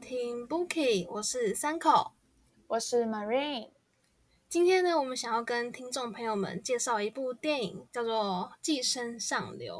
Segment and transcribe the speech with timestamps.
[0.00, 2.12] 听 Bookie，我是三口，
[2.68, 3.68] 我是 Marine。
[4.48, 9.74] 今天呢，我们想要跟听众朋友们介绍一部电影，叫做《寄生上流》。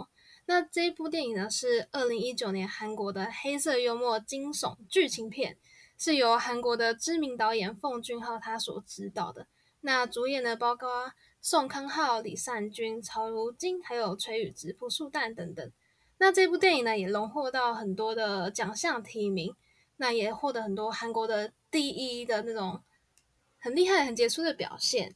[0.45, 5.56] 那这一部电影呢，是二零一九年韩国的黑色幽默惊悚剧情片，
[5.98, 9.47] 是由韩国的知名导演奉俊昊他所执导的。
[9.80, 15.73] 那主演呢，包括宋康昊、李善均、曹如金，还有崔宇植、朴树旦等等。
[16.19, 19.56] 那这部电影呢，也荣获到很多的奖项提名，
[20.01, 22.81] 那也获得很多韩国的第一的那种
[23.59, 25.15] 很厉害、很杰出的表现。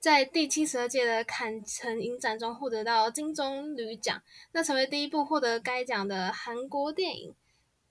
[0.00, 4.20] 在第七十二届的坎城影展中获得到金棕榈奖，
[4.50, 7.34] 那成为第一部获得该奖的韩国电影。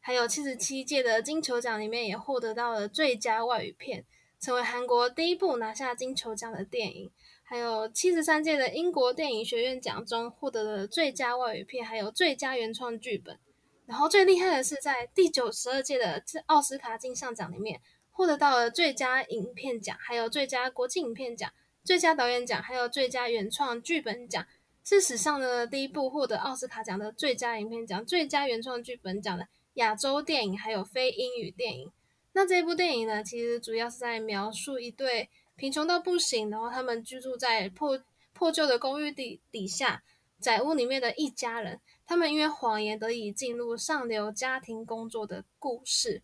[0.02, 4.04] 还有七十七届的金球奖里面也获得到了最佳外语片，
[4.42, 7.10] 成为韩国第一部拿下金球奖的电影。
[7.44, 13.40] 还有七十三届的英国电影学院奖中获得了最佳外语片，还有最佳原创剧本。
[13.88, 21.52] 然后最厉害的是，在第九十二届的奥斯卡金像奖里面获得到了最佳影片奖，还有最佳国际影片奖、
[21.84, 24.46] 最佳导演奖，还有最佳原创剧本奖，
[24.84, 31.92] 是史上的第一部获得奥斯卡奖的最佳影片奖、最佳原创剧本奖的亚洲电影，还有非英语电影。
[32.34, 35.30] 那这部电影呢，其实主要是在描述一对。
[35.56, 38.00] 贫穷到不行，然后他们居住在破
[38.32, 40.04] 破旧的公寓底底下
[40.40, 46.23] 窄屋里面的一家人，他们因为谎言得以进入上流家庭工作的故事。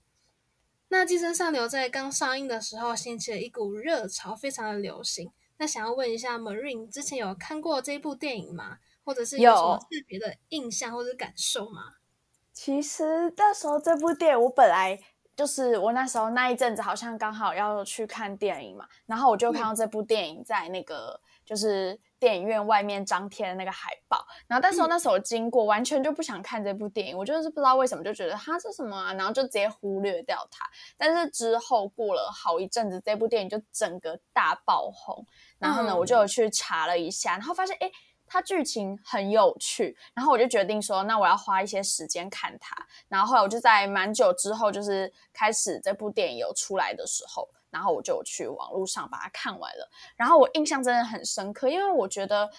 [0.87, 5.31] 那《寄生上流》在刚上映的时候掀起了一股热潮，非常的流行。
[5.57, 8.77] 那想要问一下 Marine，之前有看过这部电影吗？
[9.03, 11.95] 或者是有什么特别的印象或者感受吗？
[12.53, 14.99] 其实那时候这部电影我本来。
[15.35, 30.65] 就是我那时候那一阵子好像刚好要去看电影嘛，然后我就看到这部电影在那个就是电影院外面张贴的那个海报，然后但是我那时候经过完全就不想看这部电影，我就是不知道为什么就觉得它是什么啊，然后就直接忽略掉它。
[30.95, 35.27] 但是之后过了好一阵子，这部电影就整个大爆红，
[35.59, 37.91] 然后呢我就有去查了一下，然后发现哎。
[38.25, 42.75] 它剧情很有趣，然后我就决定说，那我要花一些时间看它。
[43.07, 49.89] 然后后来我就在蛮久之后，就是开始这部电影有出来的时候，然后我就去网络上把它看完了。
[50.15, 52.49] 然后我印象真的很深刻，因为我觉得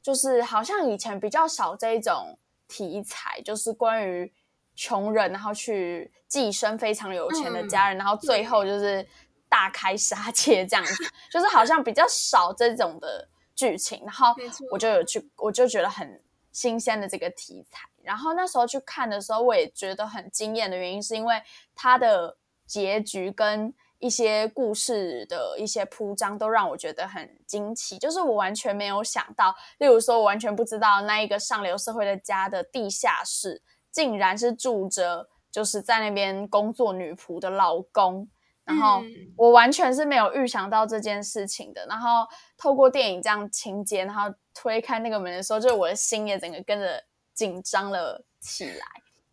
[0.00, 4.32] 就是好像以前比较少这一种题材，就是关于
[4.76, 9.04] 穷人然后去寄生非常有钱的家人，然后最后就是
[9.48, 13.28] 大开杀戒这样子，就是好像比较少这种的。
[13.58, 14.28] 剧情，然后
[14.70, 17.88] 我就有去，我就觉得很新鲜的这个题材。
[18.04, 21.42] 然后那时候去看的时候，我也觉得很惊艳的原因，是因为
[21.74, 22.36] 它的
[22.66, 27.98] 结局跟一些故事的一些铺张，都让我觉得很惊奇。
[27.98, 38.28] 就是我完全没有想到，例如说，我完全不知道那一个上流社会的家的地下室，竟然是住着就是在那边工作女仆的老公。
[38.64, 39.02] 然后
[39.34, 41.86] 我完全是没有预想到这件事情的。
[41.86, 42.26] 然后
[42.58, 48.86] 透过电影这样情节，然后推开那个门的时候，就是我的心也整个跟着紧张了起来。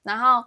[0.04, 0.42] 然后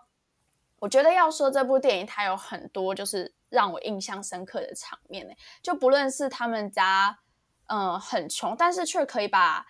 [0.79, 5.33] 我觉得要说这部电影，它有很多就是让我印象深刻的场面呢。
[5.63, 7.19] 就不论是他们家
[7.67, 9.67] 嗯很穷，但是却可以把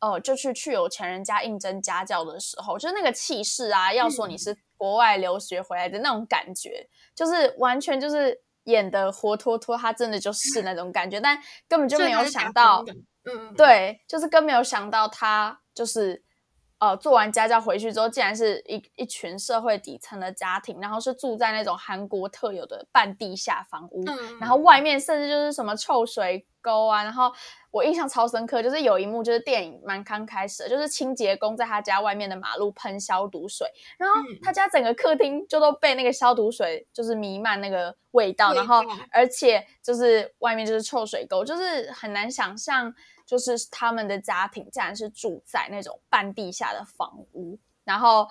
[0.00, 8.42] 呃就去去有钱人家应征家教的时候，就是那个气势啊，要说你是国外留学回来的那种感觉，就是完全就是。
[8.66, 11.36] 演的活脱脱，他真的就是那种感觉，但
[11.66, 12.84] 根本就没有想到，
[13.24, 16.22] 嗯，对，就是更没有想到他就是，
[16.82, 24.04] 呃，做完家教回去之后，竟然是一一群社会底层的家庭，然后是住在那种韩国特有的半地下房屋，
[24.40, 27.32] 然后外面甚至就是什么臭水沟啊，然后。
[27.72, 42.94] 我印象超深刻，就是有一幕，就是电影蛮刚开始，就是清洁工在他家外面的马路喷消毒水，然后他家整个客厅就都被那个消毒水就是弥漫那个味道，然后而且就是外面就是臭水沟，就是很难想象，
[43.32, 48.28] 就是他们的家庭竟然是住在那种半地下的房屋，然后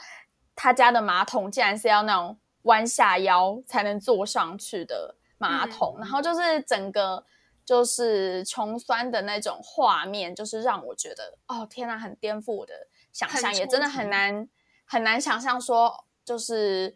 [0.55, 7.25] 他家的马桶竟然是要那种弯下腰才能坐上去的马桶，然后就是整个。
[7.63, 12.73] 就是穷酸的那种画面，就是让我觉得，哦天呐，很颠覆我的
[13.13, 14.49] 想象，也真的很难
[14.83, 16.93] 很难想象说，就是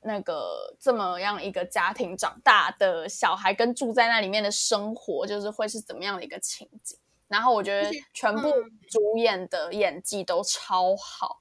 [0.00, 6.98] 那个这么样一个家庭长大的小孩，跟住在那里面的生活，就是会是怎么样的一个情景。
[7.30, 8.52] 然后我觉得全部
[8.90, 11.40] 主演的演技都超好。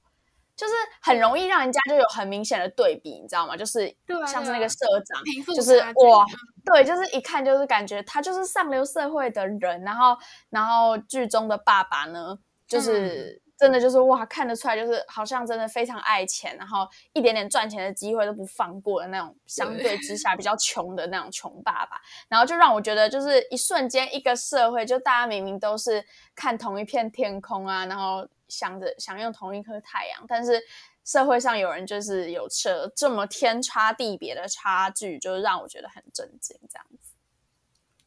[0.55, 3.55] 就是很容易让人家就有很明显的对比，你知道吗？
[3.55, 3.95] 就是
[4.27, 4.75] 像是那个社
[5.05, 6.25] 长，就是哇，
[6.65, 10.17] 对，就是一看就是感觉他就是上流社会的人，然后
[10.49, 12.37] 然后剧中的爸爸呢，
[12.67, 21.99] 就是真的就是哇，看得出来就是好像真的非常爱钱，然后一点点赚钱的机会都不放过的那种，相对之下比较穷的那种穷爸爸。
[22.29, 26.01] 然后就让我觉得，就是一瞬间一个社会，就大家明明都是
[26.33, 30.61] 看同一片天空啊，然后想着想用同一颗太阳，但是
[31.03, 37.08] 社会上有人就是有这这么天差地别的差距，就让我觉得很震惊，这样子。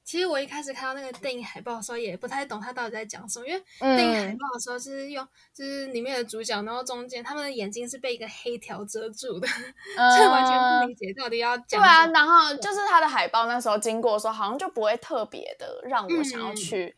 [0.05, 3.47] 其实我一开始看到那个电影海报的时候，也不太懂他到底在讲什么。
[3.47, 9.47] 因为电影海报的时候是用，就是里面的主角，然后中间他们的眼睛是被一个黑条遮住的
[10.17, 11.81] 这完全不理解到底要讲。
[11.81, 16.97] 对啊，然后就是他的海报那时候经过的时候，好像就不会特别的让我想要去。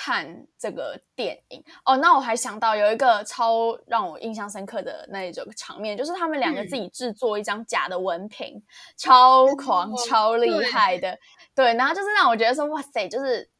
[0.00, 8.62] 看这个电影哦，那我还想到有一个超让我印象深刻的那一种场面，就是他们两个自己制作一张假的文凭，
[8.96, 11.18] 超狂、超厉害的，
[11.58, 13.50] 对，然后就是让我觉得说，哇塞，就是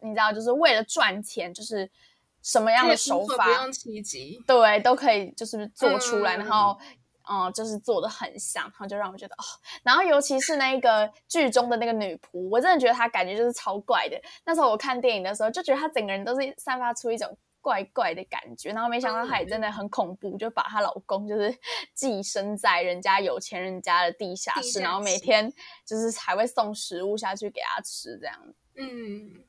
[0.00, 1.90] 你知道，就是为了赚钱，就是
[2.42, 6.78] 什么样的手法，不用奇迹，对，都可以就是做出来，然后。
[7.26, 9.44] 嗯，就是做的很像，然后就让我觉得哦，
[9.82, 14.20] 然后尤其是那个剧中的那个女仆，我真的觉得她感觉就是超怪的。
[14.44, 17.34] 那时候我看电影的时候，就觉得她整个人都是散发出一种
[17.64, 21.56] 怪怪的感觉，然后没想到她也真的很恐怖，就把她老公就是
[21.94, 25.50] 寄生在人家有钱人家的地下室，然后每天
[25.86, 28.54] 就是还会送食物下去给他吃，这样。
[28.76, 29.42] 嗯。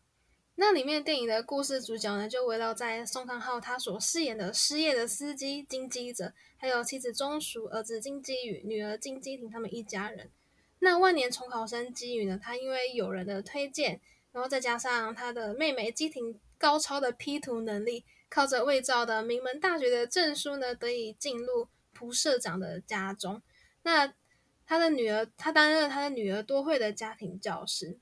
[0.57, 10.31] 那里面电影的故事主角呢，就围绕在宋康昊他所饰演的失业的司机金基哲，还有妻子钟淑、儿子金基宇、女儿金基婷他们一家人。
[10.79, 13.99] 那万年重考生基宇呢，他因为有人的推荐，
[14.31, 23.41] 然后再加上他的妹妹基婷高超的 P 图能力，靠着伪造的名门大学的证书呢，得以进入蒲社长的家中。
[23.83, 24.13] 那
[24.65, 27.97] 他的女儿，他担任他的女儿多惠的家庭教师。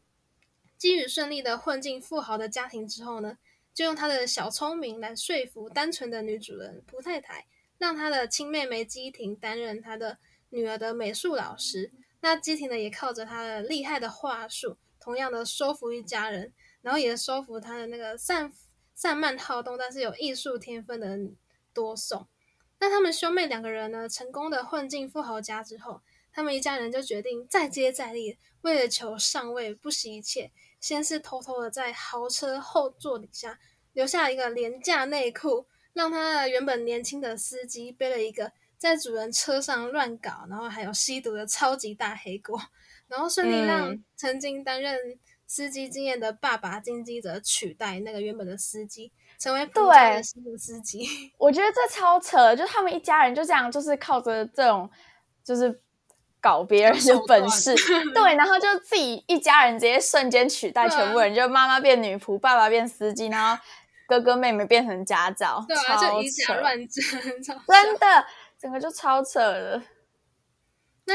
[0.78, 3.38] 基宇顺利的混进富豪的家庭之后呢，
[3.74, 7.46] 就用他的小聪明来说服单纯的女主人蒲太太，
[7.78, 10.18] 让他的亲妹妹基婷担任他的
[10.50, 11.92] 女儿的美术老师。
[12.22, 16.54] 那基婷呢，也靠着他的厉害的话术，同样的收服一家人，
[16.84, 18.54] 然后也收服他的那个散
[18.94, 21.18] 散漫好动但是有艺术天分的
[21.74, 22.28] 多颂。
[22.80, 26.02] 那他们兄妹两个人呢，成功的混进富豪家之后，
[26.32, 30.52] 他们一家人就决定再接再厉，为了求上位，不惜一切。
[30.80, 33.58] 先是偷偷的在豪车后座底下
[33.94, 42.62] 留下一个廉价内裤，让他的原本年轻的司机背了一个在主人车上乱搞，然后还有吸毒的超级大黑锅，
[43.08, 45.18] 然后顺利让曾经担任
[45.54, 51.08] 司机经验的爸爸金基哲取代那个原本的司机，成为对新的司机。
[51.38, 54.90] 我觉得这超扯，就他们一家人就这样，就是靠着这种，
[55.44, 55.80] 就是。
[56.42, 57.74] 搞别人的本事，
[58.14, 63.64] 对，然后就自己一家人直接瞬间取代全部人，就妈妈变女仆，爸爸变司机，然后
[64.06, 67.02] 哥哥妹妹变成家教，对啊，就以假乱真，
[67.42, 68.26] 真的，
[68.60, 69.82] 整个就超扯了。
[71.06, 71.14] 那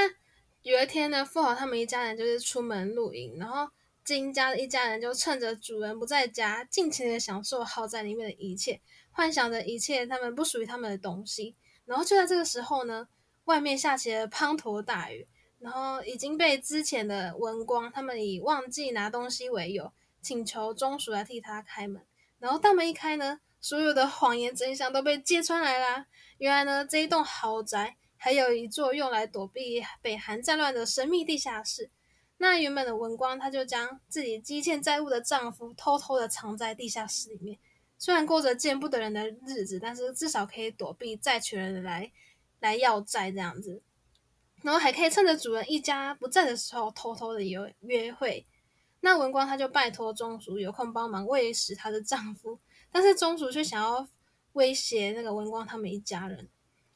[0.62, 3.68] 有一天呢，富豪他们一家人就是出门露营，然后
[4.16, 11.56] 金家的一家人就趁着主人不在家，尽情的享受豪宅里面的一切，幻想着一切他们不属于他们的东西。
[11.84, 13.08] 然后就在这个时候呢。
[13.44, 15.26] 外面下起了滂沱大雨，
[15.58, 22.04] 然后已经被之前的文光他们以忘记拿东西为由，请求中暑来替他开门。
[22.38, 26.08] 然后大门一开呢，所有的谎言真相都被揭穿来啦。
[26.36, 31.90] 原来呢，这一栋豪宅还有一座用来躲避北韩战乱的神秘地下室。
[32.38, 37.58] 那原本的文光，他就将自己积欠债务的丈夫偷偷的藏在地下室里面，
[37.98, 42.10] 虽然过着见不得人的日子，但是至少可以躲避债权人来。
[42.60, 43.80] 来要债这样子，
[44.62, 48.44] 然后还可以趁着主人一家不在的时候偷偷的有约会。
[48.98, 52.58] 那文光他就拜托钟叔有空帮忙喂食她的丈夫，
[52.90, 54.08] 但是钟叔却想要
[54.54, 56.48] 威胁那个文光他们一家人。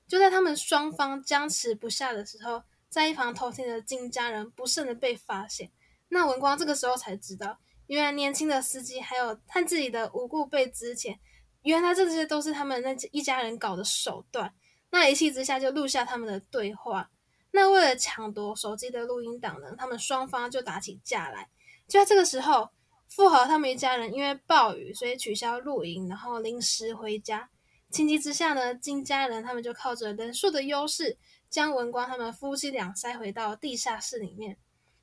[0.09, 5.71] 就在他们双方僵持不下的时候，在一旁偷听的金家人不慎的被发现。
[6.11, 11.19] 那文光这个时候才知道，原来年轻的司机还有他自己的无故被之前，
[11.63, 14.53] 原来这些都是他们那一家人搞的手段。
[14.91, 17.11] 那一气之下就录下他们的对话。
[17.53, 21.49] 那为了抢夺手机的录音档呢，他们双方就打起架来。
[21.89, 22.69] 就在这个时候，
[23.09, 27.49] 富豪他们一家人因为暴雨，所以取消露营，然后临时回家。
[27.91, 31.19] 情急之下呢，金家人他们就靠着人数的优势，
[31.53, 34.57] 将文光他们夫妻俩塞回到地下室里面。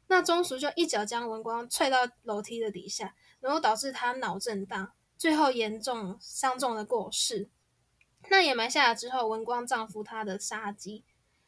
[0.07, 7.51] 那钟叔就一脚将文光踹到楼梯的底下，然后导致他脑震荡，最后严重伤重的过世。
[8.29, 11.05] 那掩埋下来之后，文光丈夫他的杀机。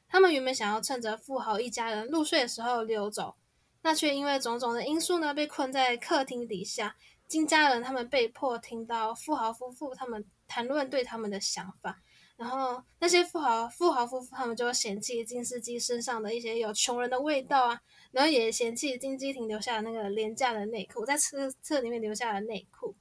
[0.07, 3.35] 他们原本想要趁着富豪一家人入睡的时候溜走，
[3.81, 6.95] 那却因为种种的因素呢，被困在客厅底下。
[7.27, 12.03] 金家人他们被迫听到富豪夫妇他们谈论对他们的想法。
[12.41, 17.79] 然后那些富豪富豪夫妇他们就嫌弃金丝鸡身上的一些有穷人的味道啊，
[18.09, 22.95] 然后也嫌弃金鸡亭留下的那个廉价的内裤，在车车里面留下的内裤。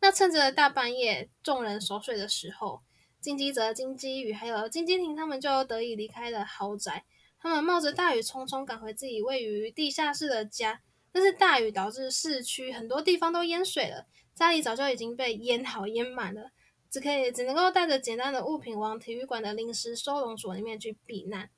[0.00, 2.82] 那趁着大半夜众人熟睡的时候，
[3.20, 7.04] 金鸡泽、金鸡宇还有金鸡亭他们就得以离开了豪宅。
[7.40, 16.52] 他们冒着大雨匆匆赶回自己位于地下室的家，但是大雨导致市区很多地方都淹水了，家里早就已经被淹好淹满了。
[16.92, 21.48] 只可以只能够带着简单的物品往体育馆的临时收容所里面去避难。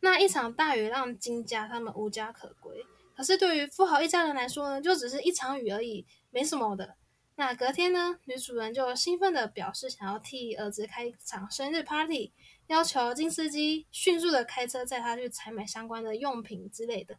[0.00, 6.96] 那一场大雨让金家他们无家可归，可是对于富豪一家人来说呢，就只是一场雨而已，没什么的。
[7.36, 12.32] 那隔天呢，女主人就兴奋的表示想要替儿子开一场生日 party，
[12.68, 17.18] 要求金司机迅速的开车载他去采买相关的用品之类的。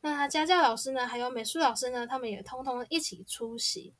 [0.00, 3.92] 那他家教老师呢，还有美术老师呢，他们也通通一起出席。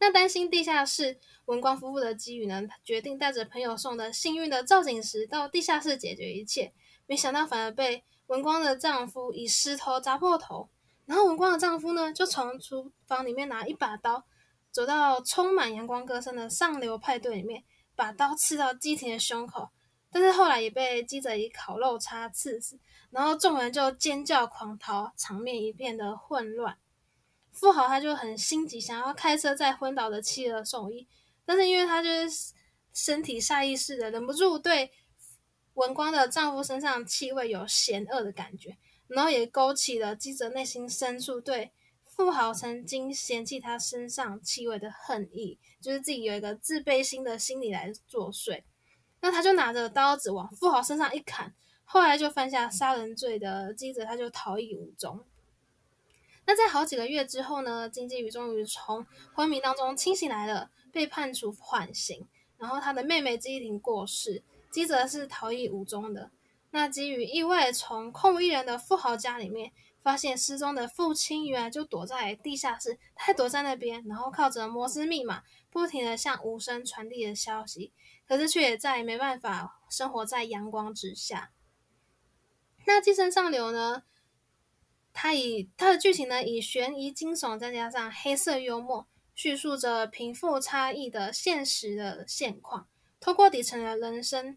[0.00, 2.62] 那担心地下室文光夫妇的机遇呢？
[2.82, 6.72] 决定带着朋友送的幸运的造景石到地下室解决一切。
[7.06, 10.70] 没想到反而被文光的丈夫以石头砸破头。
[11.04, 14.24] 然后文光的丈夫呢，就从厨房里面拿一把刀，
[14.70, 17.64] 走到充满阳光歌声的上流派对里面，
[17.94, 19.68] 把刀刺到基廷的胸口。
[20.10, 22.78] 但是后来也被记者以烤肉叉刺死。
[23.10, 26.78] 然后众人就尖叫狂逃，场面一片的混乱。
[27.52, 31.06] 富豪他就很心急，想要开车载昏倒的妻儿送医，
[31.44, 32.52] 但是因为他就是
[32.92, 34.90] 身体下意识的忍不住对
[35.74, 38.76] 文光的丈夫身上气味有嫌恶的感觉，
[39.08, 41.72] 然后也勾起了记者内心深处对
[42.04, 48.62] 富豪曾经嫌弃他身上气味的恨意，就是自己有一个自卑心的心理来作祟。
[49.20, 51.54] 那他就拿着刀子往富豪身上一砍，
[51.84, 55.24] 后来就犯下杀人罪的记者他就逃逸无踪。
[56.50, 62.26] 那在好几个月之后呢，金基宇终于从昏迷当中清醒来了，被判处缓刑。
[62.58, 66.32] 然后他的妹妹基婷过世，基泽是逃逸无踪的。
[66.72, 69.70] 那基宇意外从空无一人的富豪家里面
[70.02, 77.92] 发现失踪的父亲，原来就躲在地下室，他躲在那边，然后靠着摩斯密码，不停的向无声传递的消息，
[78.26, 81.52] 可是却也再也没办法生活在阳光之下。
[82.86, 84.02] 那寄生上流呢？
[85.12, 92.88] 它以它的剧情呢，以悬疑惊悚再加上黑色幽默，叙述着贫富差异的现实的现况。
[93.18, 94.56] 通过底层的人生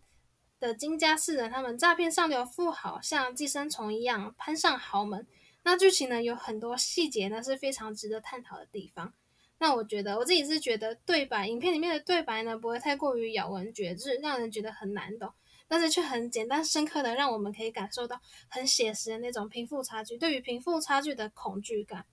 [0.60, 5.28] 的金家四人，他们诈骗上流富豪，像寄生虫一样攀上豪门。
[5.64, 9.14] 那剧情呢，有很多细节呢，是非常值得探讨的地方。
[9.60, 15.34] 那我觉得我自己是觉得对白，影片里面的对白呢，不会太过于咬文嚼字，让人觉得很难懂。
[15.74, 22.06] 但是却很简单深刻的，让我们可以感受到很写实的那种贫富差距，对于贫富差距的恐惧感。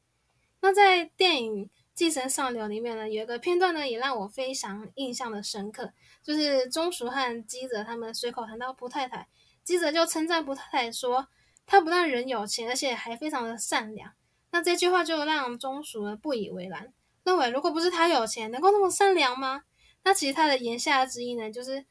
[0.62, 9.28] 那在电影《寄生上流》里面呢，有一个片段呢，也让我非常印象的深刻，就是钟叔和基泽他们随口谈到蒲太太，
[9.62, 11.28] 基泽就称赞蒲太太说，
[11.66, 14.10] 她不但人有钱，而且还非常的善良。
[14.52, 19.64] 那这句话就让钟叔呢不以为然，认为如果不是他有钱，能够那么善良吗？
[20.02, 21.84] 那其实他的言下之意呢，就是。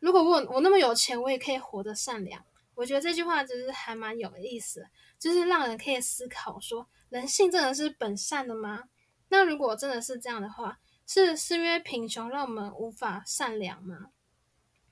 [0.00, 2.44] 如果我我那么有钱，我也可以活得善良。
[2.74, 4.86] 我觉得这句话就是还蛮有意思，
[5.18, 8.84] 就是让人可以思考说，人性真的是本善的吗？
[9.28, 14.06] 那如果真的是这样的话，是是因为贫穷让我们无法善良吗？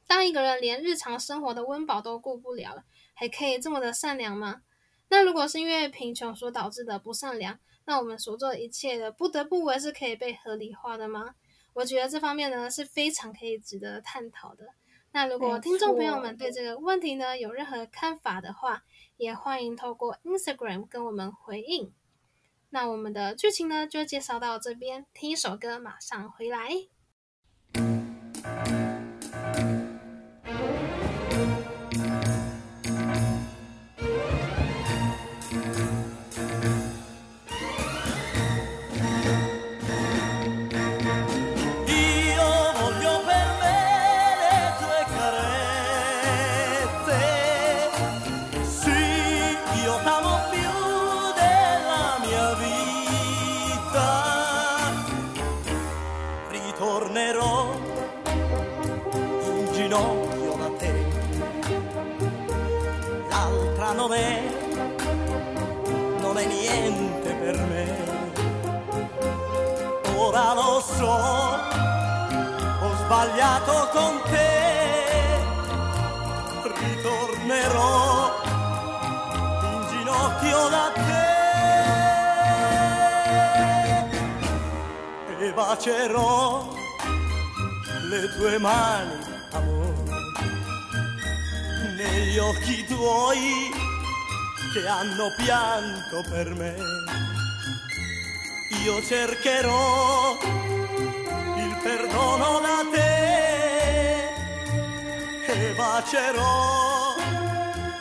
[0.06, 2.84] 当一个人连日常生活的温饱都顾不了了，
[3.14, 4.62] 还可以这么的善良吗？
[5.08, 11.34] 那如果是因为贫穷所导致的不善良，那我们所做一切的不得不为是可以被合理化的吗？
[11.72, 14.66] 我觉得这方面呢是非常可以值得探讨的。
[15.10, 18.84] 那如果听众朋友们对这个问题呢有任何看法的话，
[19.16, 21.92] 也欢迎透过 Instagram 跟我们回应。
[22.70, 26.68] 那我们的剧情呢就介绍到这边，听一首歌，马上回来。
[73.92, 75.40] Con te,
[76.80, 78.34] ritornerò
[79.62, 81.26] in ginocchio da te.
[85.44, 86.74] E bacerò
[88.08, 89.18] le tue mani,
[89.52, 89.94] amore,
[91.96, 93.70] negli occhi tuoi
[94.72, 96.74] che hanno pianto per me.
[98.84, 100.38] Io cercherò
[101.56, 103.47] il perdono da te
[105.78, 107.14] bacerò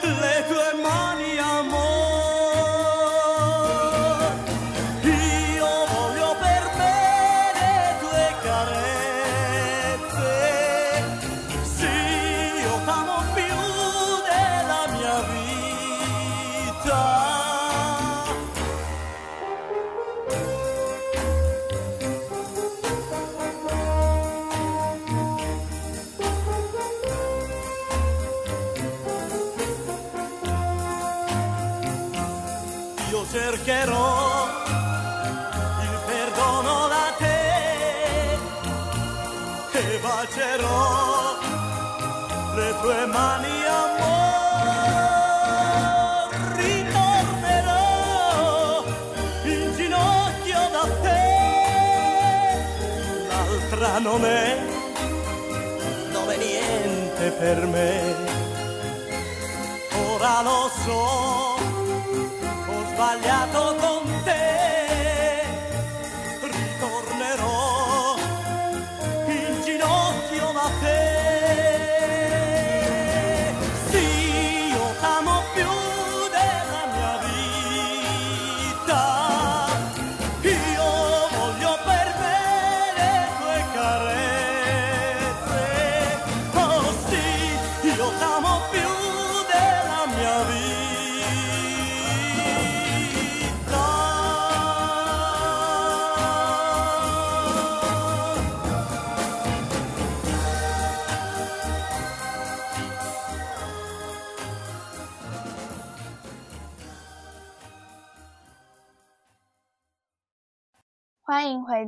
[0.01, 1.26] le tue mani,
[53.97, 54.57] l'altra non è
[56.11, 58.15] non è niente per me.
[60.09, 61.57] Ora lo so
[62.69, 63.36] ho sbagliato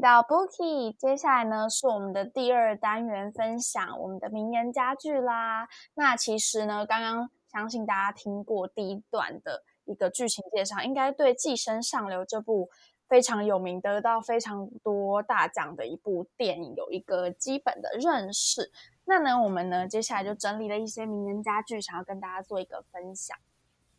[0.09, 5.69] 到 Bookie，接下来呢是我们的第二单元分享我们的名言佳句啦。
[5.93, 12.71] 那其实呢，刚刚相信大家听过第一段的一个剧情介绍，应该对《寄生上流》这部
[13.07, 18.71] 非常有名、得到非常多大奖的一部电影有一个基本的认识。
[19.05, 23.37] 那呢，我们呢接下来就整理了一些名言佳句，想要跟大家做一个分享。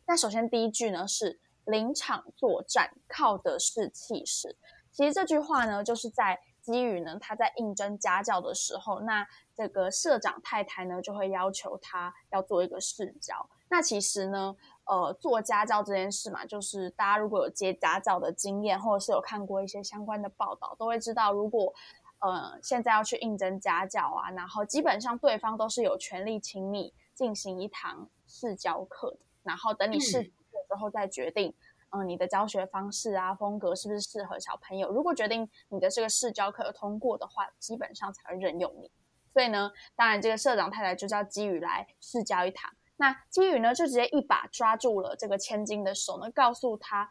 [0.05, 4.57] 那首先第一句呢是“临场作战靠的是气势”。
[4.91, 9.25] 其实这句话呢，就是在基于呢他在应征家教的时候，那
[9.55, 13.49] 这个社长太太呢就会要求他要做一个试教。
[13.69, 21.73] 那其实呢，呃，做家教这件事嘛，就是大家如果有接家教的经验，或者是有看过一些相关的报道，都会知道，如果
[22.19, 31.49] 呃现在要去应征家教啊，然后基本上对方都是有权利请你进行一堂试教课的，然后等你试过之后再决定。
[31.49, 31.55] 嗯，
[31.91, 34.89] 嗯你的教学方式啊，风格是不是适合小朋友？
[34.89, 38.89] 如果决定你的这个试教课通过的话，基本上才会任用你。
[39.33, 42.71] 所以呢，当然这个社长太太就叫基宇来试教一堂。
[42.95, 47.09] 那基宇呢，就直接一把抓住了这个千金的手呢，告诉他，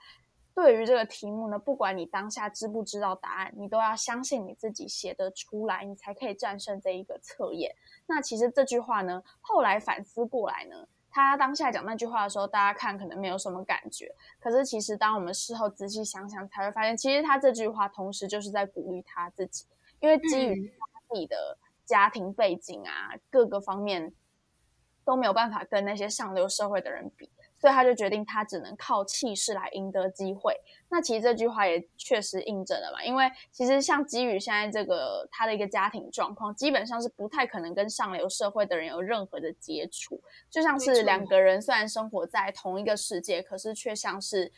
[0.54, 7.74] 对于这个题目呢，不管你当下知不知道答案，你都要相信你自己写得出来，你才可以战胜这一个测验。
[8.06, 10.86] 那其实这句话呢，后来反思过来呢。
[11.10, 19.66] 他当下讲那句话的时候，大家看可能没有什么感觉，可是其实当我们事后仔细想想，才会发现，其实他这句话同时就是在鼓励他自己，
[20.00, 24.12] 因为基于他自己的家庭背景啊，各个方面
[25.04, 27.28] 都没有办法跟那些上流社会的人比，
[27.60, 30.56] 所以他就决定他只能靠气势来赢得机会。
[30.88, 40.20] 那其实这句话也确实印证了嘛，因为其实像基于现在这个他的一个家庭状况，基本上是不太可能跟上流社会的人有任何的接触，
[40.50, 44.50] 就像是两个人虽然生活在同一个世界，可是却像是。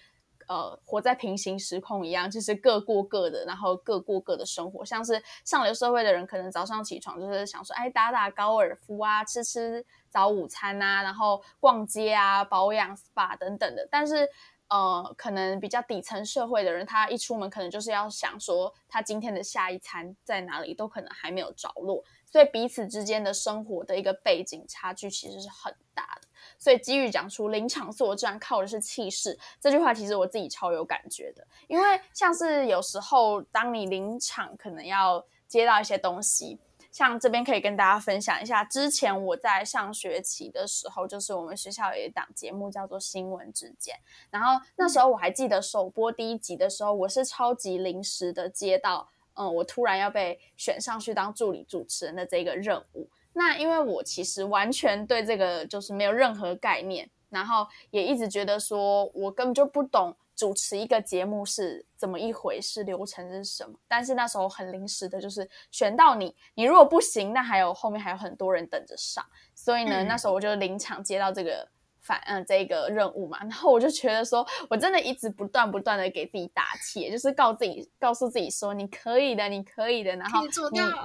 [0.49, 4.85] 呃，活在平行时空一样，就是各过各的，然后各过各的生活。
[4.85, 13.89] 像是上流社会的人，可能早上起床就是想说，哎，打打高尔夫啊，吃吃早午餐啊，然后逛街啊，保养 SPA 等等的。
[13.91, 14.29] 但是，
[14.69, 22.05] 呃，可能比较底层社会的人，他一出门可能就是要想说，他今天的下一餐在哪里，都可能还没有着落。
[22.27, 26.29] 所以彼此之间的生活的一个背景差距其实是很大的。
[26.59, 31.47] 所以基于讲出临场作战靠的是气势这句话，其实我自己超有感觉的。
[31.69, 36.59] 因为像是有时候当你临场可能要接到一些东西，
[36.93, 43.95] 像这边可以跟大家分享一下，之前我在上学期的时候，就是我们学校有一档节目叫做《新闻之间》，
[44.31, 49.09] 然后那时候我还记得首播第一集的时候，我是超级临时的接到。
[49.35, 53.09] 嗯，我突然要被选上去当助理主持人的这个任务。
[53.33, 63.79] 那因为我其实完全对这个就是没有任何概念，然后也一直觉得说我根本就不懂主持一个节目是怎么一回事，流程是什么。
[63.87, 69.25] 但是那时候很临时的，就是选到你，你如果不行，那还有后面还有很多人等着上。
[69.55, 71.69] 所以呢，那时候我就临场接到这个。
[72.03, 80.51] 反嗯，这个任务嘛，然后我就觉得说，我真的一直不断不断的给自己打气，就是告自己，告诉自己说，你可以的，你可以的，然后你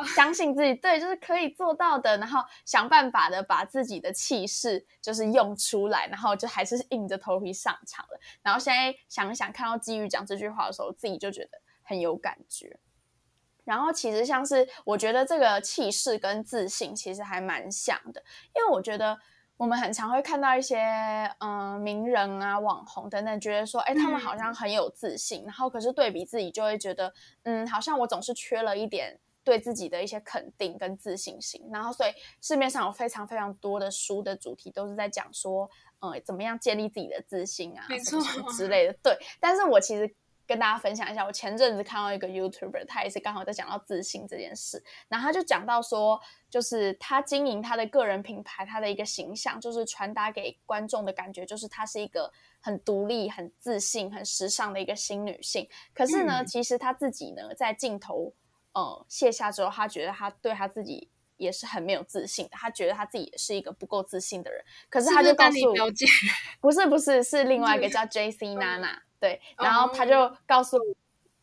[0.07, 8.19] 相信自己，对，就是可以做到的，然后想办法的把自己的气势就是用出来，然后就还是硬着头皮上场了。
[8.41, 12.79] 然后现在想一想，看到基于讲这句话的时候，自己就觉得很有感觉。
[13.63, 18.23] 然后其实像是我觉得这个气势跟自信其实还蛮像的，
[18.55, 19.19] 因为我觉得。
[19.57, 20.77] 我们很常会看到一些
[21.39, 27.11] 嗯名人啊、网红等等，觉得说，哎，他们好像很有自信，然后可是对比自己就会觉得，
[27.43, 31.67] 嗯，好像我总是缺了一点对自己的一些肯定跟自信心。
[31.73, 37.87] 然后所以市面上有非常非常多的书的主题都是在讲说，呃，怎么样建立自己的自信啊，
[38.55, 38.93] 之类的。
[39.01, 40.15] 对，但是我其实。
[40.47, 52.31] 跟大家分享一下，我前阵子看到一个 YouTuber，他也是刚好在讲到自信这件事，然后他就讲到说，就是他经营他的个人品牌，他的一个形象，就是传达给观众的感觉，就是她是一个
[52.61, 55.67] 很独立、很自信、很时尚的一个新女性。
[55.93, 58.33] 可是呢，其实她自己呢，在镜头
[58.71, 64.63] 呃卸下之后，她觉得她对她自己也是很没有自信的，她觉得她自己也是一个不够自信的人。
[64.89, 65.57] 可是她就告诉，
[66.61, 68.99] 不是不是是另外一个 叫 J C Nana。
[69.19, 70.77] 对，然后他就告诉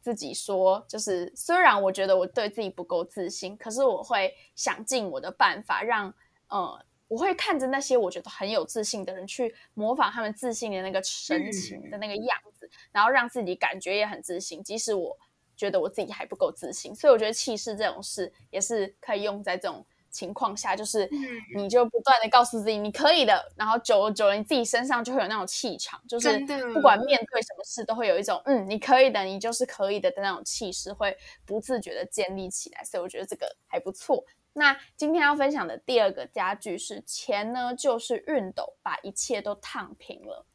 [0.00, 6.12] 自己说，就是虽然我觉得我对自己不够自信，可是我会想尽我的办法，让
[6.48, 15.16] 呃，我会看着那些我觉得很有自信的人，去模仿他们自信的那个神情的那个样子，然后让自己感觉也很自信，即使我
[15.56, 16.94] 觉得我自己还不够自信。
[16.94, 19.84] 所以我觉得气势这种事也是可以用在这种。
[20.14, 21.10] 情况下，就是
[21.56, 26.38] 你就不断的告诉自己你可以的，然后久了久了，你自己身上就会有那种气场，就是
[26.72, 32.84] 不管面对什么事，都会有一种嗯，你可以的，你就是可以的的那种气势，会不自觉的建立起来。
[32.84, 34.24] 所以我觉得这个还不错。
[34.52, 40.46] 那今天要分享的第二个家具是钱呢，就是熨斗把一切都烫平了。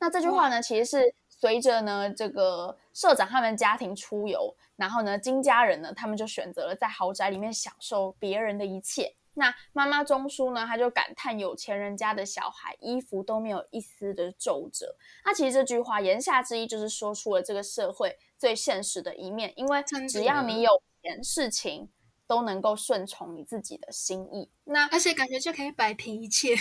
[0.00, 4.54] 那这句话呢，其实是随着呢这个社长他们家庭出游。
[4.76, 9.14] 然后呢，金家人呢，他们就选择了在豪宅里面享受别人的一切。
[9.34, 14.96] 那妈妈钟书呢，他就感叹有钱人家的小孩衣服都没有一丝的皱褶。
[15.24, 20.70] 那其实这句话言下之意就是说出了这个社会最现实的一面，因为只要你有
[21.02, 21.88] 钱，事情
[22.26, 24.48] 都能够顺从你自己的心意。
[24.64, 26.56] 那而且感觉就可以摆平一切。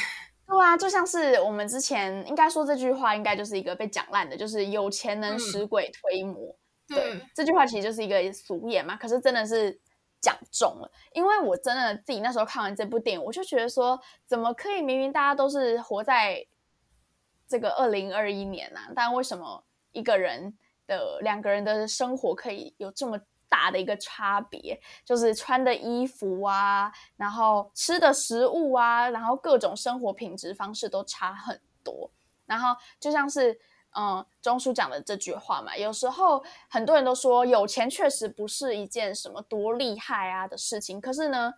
[0.47, 6.55] 对啊，就像是我们之前应该说这句话，应该就是一个被讲烂的，就是有钱能使鬼推磨。
[6.87, 9.77] 对，这句话其实就是一个俗言嘛，可是真的是
[10.21, 16.47] 讲中了，因为我真的自己那时候看完这部电影，我就觉得说，怎么可以明明大家都是活在
[17.45, 20.57] 这个二零二一年啊，但为什么一个人
[20.87, 24.79] 的两个人的生活可以有这么大的一个差别？
[25.05, 32.11] 就是穿的衣服啊，然后吃的食物啊，然后各种生活品质方式都差很多，
[32.45, 33.59] 然后就像是。
[33.99, 41.01] 嗯，钟叔讲的这句话嘛，有时候很多人都说有钱确实不是一件什么多厉害啊的事情。
[41.01, 41.51] 可是呢，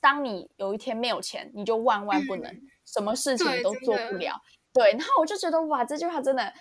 [0.00, 2.52] 当你有一天没有钱，你就万万不能，
[2.84, 4.40] 什么事情都做不了。
[4.72, 6.52] 对，然后我就觉得哇，这句话真的，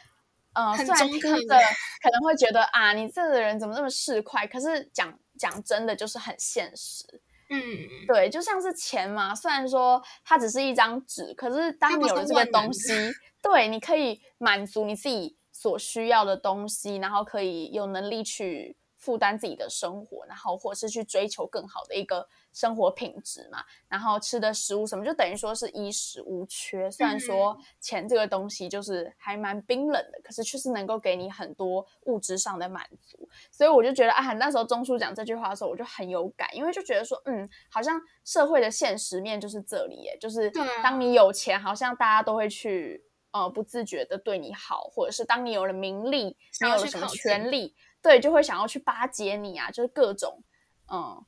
[0.54, 1.56] 嗯，虽然听着
[2.02, 4.48] 可能会觉得啊，你这个人怎么那么市侩？
[4.48, 7.06] 可是讲讲真的，就是很现实。
[7.50, 7.60] 嗯，
[8.08, 12.94] 对，就像是钱嘛，虽然说它只是一张纸，可是当你有了这个东西。
[13.44, 23.64] 对，你可以满足你自己所需要的东西，然后可以有能力去负担自己的生活，然后或是去追求更好的一个生活品质嘛。
[23.90, 26.90] 然后吃的食物什么，就等于说是衣食无缺。
[26.90, 33.28] 虽然说钱这个东西就是还蛮冰冷的，可是却是能够给你很多物质上的满足。
[33.52, 40.50] 所以我就觉得啊，那时候钟叔讲这句话的时候，我就很有感，因为就觉得说，嗯，好像社会的现实面就是这里，耶，就是
[40.82, 43.04] 当你有钱，好像大家都会去。
[43.36, 50.44] 呃，不自觉的对你好，或者是当你有了名利，你有了什么权利，对，就会想要去巴结你啊，就是各种
[50.92, 51.26] 嗯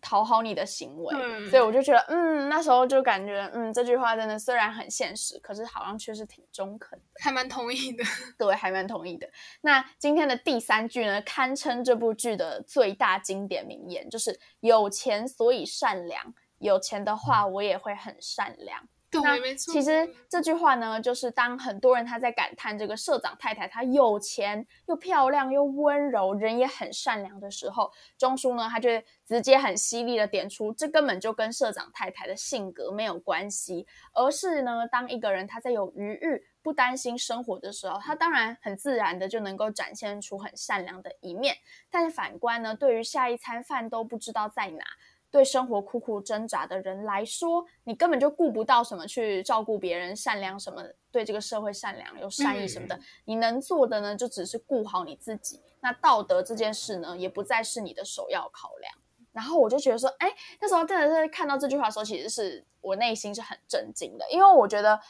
[0.00, 1.14] 讨好你的行为。
[1.48, 8.04] 所以我就觉得，嗯，那时候就感觉，嗯，这句话真的虽然很现实，可是好像确实挺中肯的，还蛮同意的。
[8.38, 9.28] 对，还蛮同意的。
[9.60, 18.88] 那今天的第三句呢，堪称这部剧的最大经典名言，就是有钱所以善良，有钱的话我也会很善良。
[19.10, 19.72] 对，没错。
[19.72, 28.90] 其实这句话呢，就是当很多人他在感叹这个社长太太她有钱又漂亮又温柔，人也很善良的时候，钟叔呢他就
[29.24, 41.56] 直接很犀利的点出，这根本就跟社长太太的性格没有关系，而是呢，当一个人他在有余裕、不担心生活的时候，他当然很自然的就能够展现出很善良的一面。
[41.90, 44.84] 但是反观呢，对于下一餐饭都不知道在哪。
[45.30, 52.98] 对生活苦苦挣扎的人来说，你根本就顾不到什么去照顾别人、善良什么，对这个社会善良有善意什么的。
[53.24, 55.60] 你能做的呢，就只是顾好你自己。
[55.80, 58.92] 那道德这件事呢，也不再是你的首要考量。
[59.32, 60.28] 然后我就觉得说，哎，
[60.60, 65.00] 那时候真的是看到这句话的时候，其实是我内心是很震惊的，因为我觉得。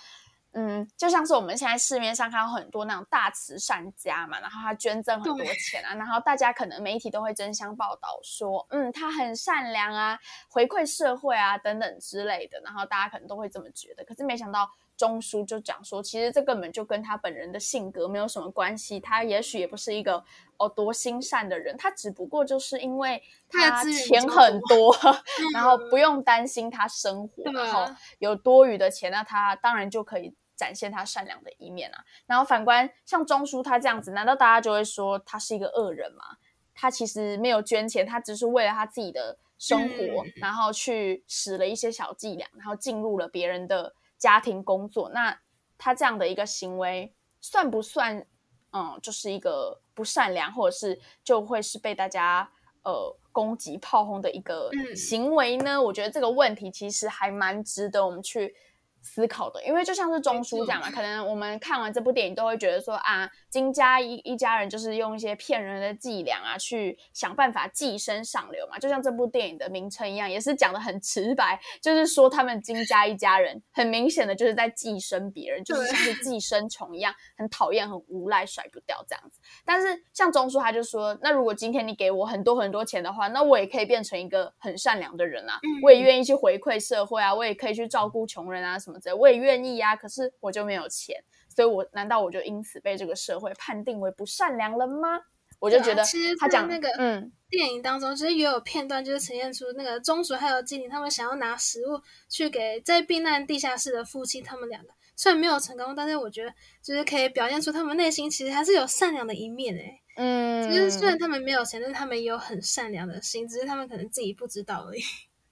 [0.53, 14.05] 嗯，就像是我们现在市面上看到很多那种大慈善家嘛，然后他捐赠很多钱啊，然后大家可能媒体都会争相报道说，嗯，他很善良啊，回馈社会啊等等之类的，然后大家可能都会这么觉得。
[14.05, 20.23] 可是没想到钟书就讲说，其实这根本就跟他本人的性格没有什么关系，他也许也不是一个
[20.59, 24.95] 哦多心善的人，他只不过就是因为他钱很多，
[25.55, 30.35] 然后不用担心他生活，然后有多余的钱，那他当然就可以。
[30.59, 36.37] 展现他善良的一面啊，然后反观像钟叔他这样子，难道大家就会说他是一个恶人吗？
[36.75, 45.09] 他其实没有捐钱，他只是为了他自己的生活，然后去使了一些小伎俩，然后进入了别人的家庭工作。
[45.11, 45.41] 那
[45.79, 48.27] 他这样的一个行为，算不算
[48.73, 52.51] 嗯，就是一个不善良，或者是就会是被大家
[52.83, 55.81] 呃攻击炮轰的一个行为呢？
[55.81, 58.55] 我觉得这个问题其实还蛮值得我们去。
[59.03, 68.79] 思考的，因为就像是钟书讲嘛，可能我们看完这部电影都会觉得说啊，金家一一家人就是用一些骗人的伎俩啊，去想办法寄生上流嘛。
[68.79, 79.41] 就像这部电影的名称一样，也是讲的很直白，就是说他们金家一家人很明显的就是在寄生别人，就是像是寄 生虫一样，很讨厌、很无赖、甩不掉这样子。
[79.65, 88.77] 但是像钟书他就说，那如果今天你给我很多很多钱的话，那我也可以变成一个很善良的人啊，我也愿意去回馈社会啊，我也可以去照顾穷人啊。
[88.89, 91.23] 什么的，我也愿意呀，可是我就没有钱，
[91.55, 95.21] 所以我难道我就因此被这个社会判定为不善良了吗？
[95.59, 110.01] 我就觉得，其实他讲那个嗯，电影当中其实也有片段，就是呈现出那个宗主还有精灵他们想要拿食物去给在避难地下室的夫妻，他们两个虽然没有成功，但是我觉得就是可以表现出他们内心其实还是有善良的一面诶。
[110.15, 115.01] 嗯，就是虽然他们没有钱，但是他们也有很善良的心，只是他们可能自己不知道而已。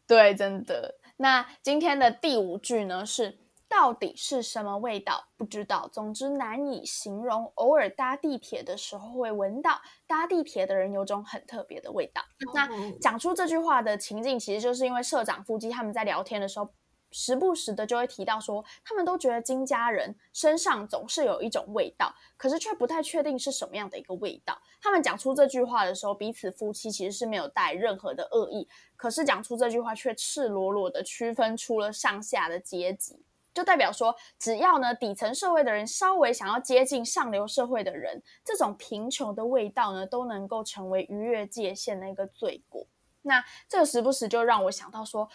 [0.07, 0.94] 对，真的。
[1.16, 3.05] 那今天的第五句呢？
[3.07, 5.29] 是到底是什么味道？
[5.37, 5.88] 不知道。
[5.92, 7.52] 总之难以形容。
[7.57, 12.22] 偶尔搭地铁的时候会闻到，搭地铁的人有种很特别的味道。
[12.55, 12.68] 那
[13.00, 16.70] 讲出这句话的情境，其实就是因为社长夫妻他们在聊天的时候。
[17.12, 24.61] 时不时的就会提到说，他们都觉得金家人身上总是有一种味道，可是却不太确定是什么样的一个味道。
[24.83, 42.87] 他们讲出这句话的时候，彼此夫妻其实是没有带任何的恶意，可是讲出这句话却赤裸裸的区分出了上下的阶级，就代表说，只要呢底层社会的人稍微想要接近上流社会的人，这种贫穷的味道呢都能够成为逾越界限的一个罪过。
[43.23, 45.29] 那这个时不时就让我想到说。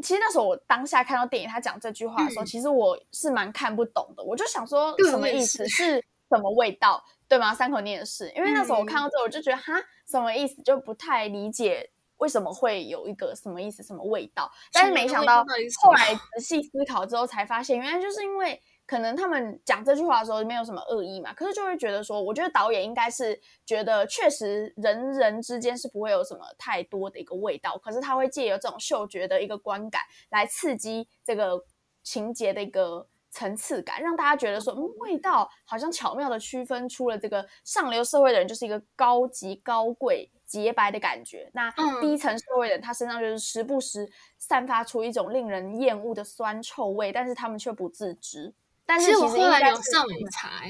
[0.00, 4.22] 其实那时候我当下看到电影，他讲这句话的时候，其实我是蛮看不懂的。
[4.22, 5.66] 我就想说，什么意思？
[5.68, 7.04] 是什么味道？
[7.28, 7.54] 对吗？
[7.54, 9.74] 三口念的是，因为那时候我看到这，我就觉得哈，
[10.08, 10.62] 什么意思？
[10.62, 14.50] 就不太理解为什么会有一个什么意思、什么味道。
[14.72, 15.44] 但是没想到
[15.82, 18.60] 后来仔细思考之后，才发现原来就是因为。
[18.90, 31.64] 可能他们讲这句话的时候没有什么恶意嘛，可是就会觉得说，我觉得导演应该是觉得确实人人之间是不会有什么太多的一个味道，可是他会借由这种嗅觉的一个观感来刺激这个
[32.02, 48.52] 情节的一个层次感，让大家觉得说，嗯，味道好像巧妙的区分出了这个上流社会的人就是一个高级高贵洁白的感觉，那低层社会的人他身上就是时不时散发出一种令人厌恶的酸臭味，但是他们却不自知。
[48.98, 50.62] 其实我后来有上网查，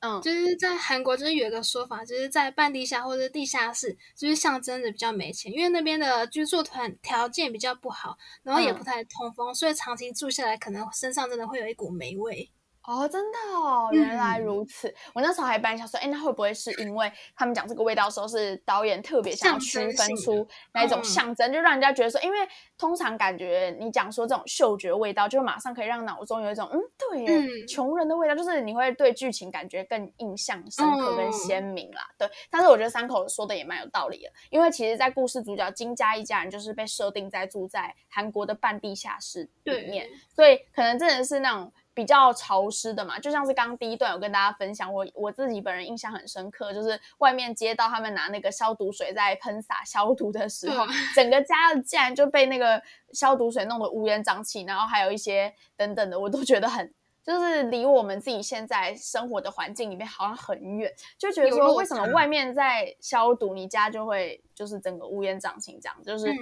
[0.00, 12.50] 嗯，就是在韩国，就是有一个说法，就是在半地下或者地下室，就是象征着比较没钱，因为那边的居住团条件比较不好，然后也不太通风，所以长期住下来，可能身上真的会有一股霉味。
[12.88, 14.92] 哦，真的哦，原来如此。
[15.12, 22.38] 我那时候还本来想说，哎，那会不会是因为他们讲这个味道的时候，是导演特别想要区分出那一种象征，就让人家觉得说，因为
[22.78, 32.08] 通常感觉你讲说这种嗅觉味道，就马上可以让脑中有一种，嗯，对，穷人的味道，就是你会对剧情感觉更印象深刻跟鲜明啦。
[32.16, 41.70] 对，但是我觉得三口说的也蛮有道理的，因为其实，在故事主角金家一家人就是被设定在住在韩国的半地下室里面，所以可能真的是那种。
[41.98, 52.80] 比较潮湿的嘛，就像是刚刚第一段有跟大家分享，我我自己本人印象很深刻，就是外面街道他们拿那个消毒水在喷洒消毒的时候，整个家竟然就被那个
[53.12, 56.88] 消毒水弄得乌烟瘴气，然后还有一些等等的，我都觉得很
[57.24, 66.32] 就是离我们自己现在生活的环境里面好像很远，就觉得说为什么外面在消毒，你家就会就是整个乌烟瘴气这样，就是。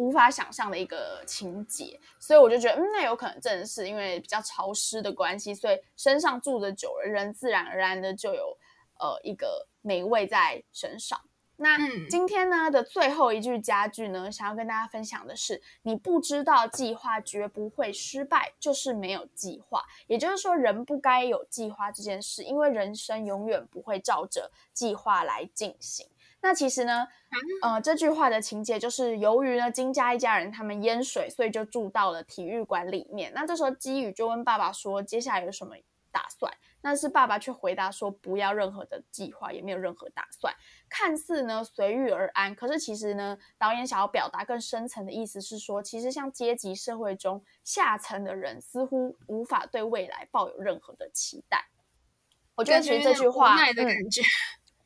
[0.00, 8.56] 无法想象的一个情节，所以我就觉得，嗯，那有可能真的是因为比较潮湿的关系，所以身上住的久了，人自然而然的就有
[8.98, 11.20] 呃一个霉味在身上。
[11.56, 11.76] 那
[12.08, 19.84] 今天呢的最后一句佳句呢，想要跟大家分享的是：你不知道计划绝不会失败，就是没有计划。
[20.06, 26.08] 也就是说，人不该有计划这件事，因为人生永远不会照着计划来进行。
[26.42, 27.06] 那其实呢，
[27.62, 33.30] 呃，这句话的情节就是由于呢金家一家人他们淹水，所以就住到了体育馆里面。
[33.34, 35.76] 那这时候基宇就问爸爸说：“接下来有什么
[36.10, 36.50] 打算？”
[36.82, 40.54] 但是爸爸却回答说：“不要任何的计划，也没有任何打算。”
[40.88, 51.66] 看似呢随遇而安，可是其实呢，导演想要表达更深层的意思是说，其实像阶级社会中下层的人，似乎无法对未来抱有任何的期待。
[52.54, 53.74] 我觉得其实这句话，感
[54.10, 54.22] 觉。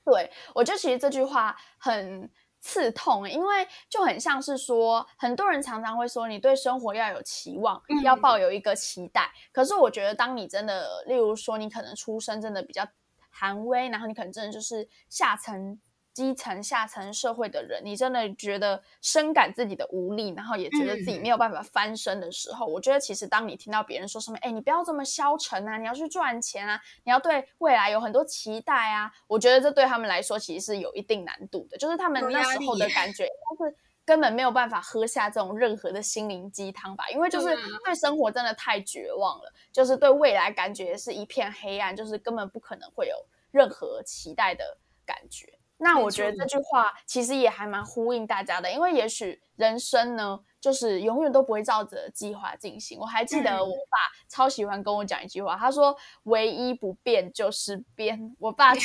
[0.05, 9.33] 对，我觉得其实这句话很刺痛，因为就很像是说，很多人常常会说，你对生活要有期望，要抱有一个期待。
[9.53, 12.87] 可是我觉得，当你真的，例如说，你可能出生真的比较
[13.31, 15.81] 寒微，然后你可能真的就是下层。
[16.15, 33.05] 基层下层社会的人，你真的觉得深感自己的无力，然后也觉得自己没有办法翻身的时候，我觉得其实当你听到别人说什么，哎，你不要这么消沉啊，你要去赚钱啊，你要对未来有很多期待啊，我觉得这对他们来说其实是有一定难度的，就是他们那时候的感。
[33.13, 43.15] 觉，他是根本没有办法喝下这种任何的心灵鸡汤吧，因为就是对生活真的太绝望了，就是对未来感觉是一片黑暗，就是根本不可能会有
[43.51, 45.59] 任何期待的感觉。
[45.85, 52.99] 那我觉得这句话其实也还蛮呼应大家的，因为也许人生呢，就是永远都不会照着计划进行。
[52.99, 55.95] 我还记得我爸超喜欢跟我讲一句话，他说
[56.25, 58.81] ：“唯一不变就是变。”我爸超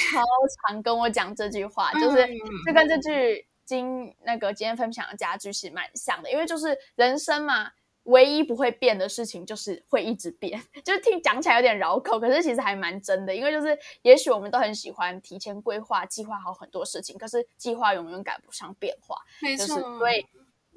[0.68, 2.28] 常跟我讲这句话， 就是
[2.68, 7.72] 就跟这句今那个今天分享的家具是蛮像的，因为就是人生嘛。
[8.04, 13.36] 唯一不会变的事情就是会一直变， 就是听讲起来有点绕口，可是其实还蛮真的。
[13.36, 19.80] 因为就是也许我们都很喜欢提前规划、计划好很多事情，可是计划永远赶不上变化，没错。
[20.00, 20.26] 所以。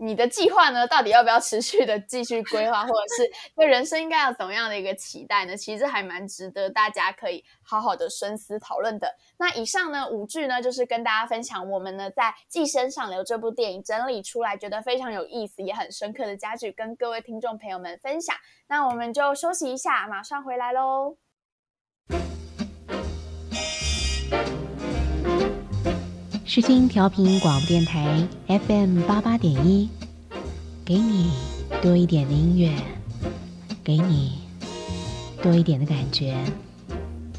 [0.05, 0.85] 你的计划呢？
[0.85, 5.57] 到底要不要持续的继续规划，或者是对人生应该要怎么样的一个期待呢？
[5.57, 9.15] 其实还蛮值得大家可以好好的深思讨论的。
[9.39, 18.35] 那以上呢五句呢，就是跟大家分享我们呢在《寄生上流》这部电影整理出来觉得非常有意思也很深刻的家具，跟各位听众朋友们分享。
[18.67, 21.17] 那我们就休息一下，马上回来喽。
[26.52, 29.90] 世新调频广播电台 FM 八八点一，
[30.86, 31.32] 给你
[31.82, 32.72] 多一点的音乐，
[33.84, 34.40] 给你
[35.42, 36.36] 多一点的感觉。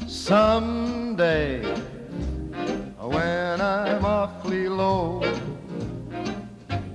[0.07, 1.61] Someday
[2.99, 5.23] when I'm awfully low,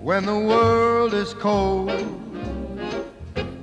[0.02, 1.90] when the world is cold,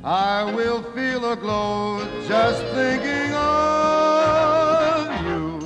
[0.04, 5.60] I will feel a glow just thinking of you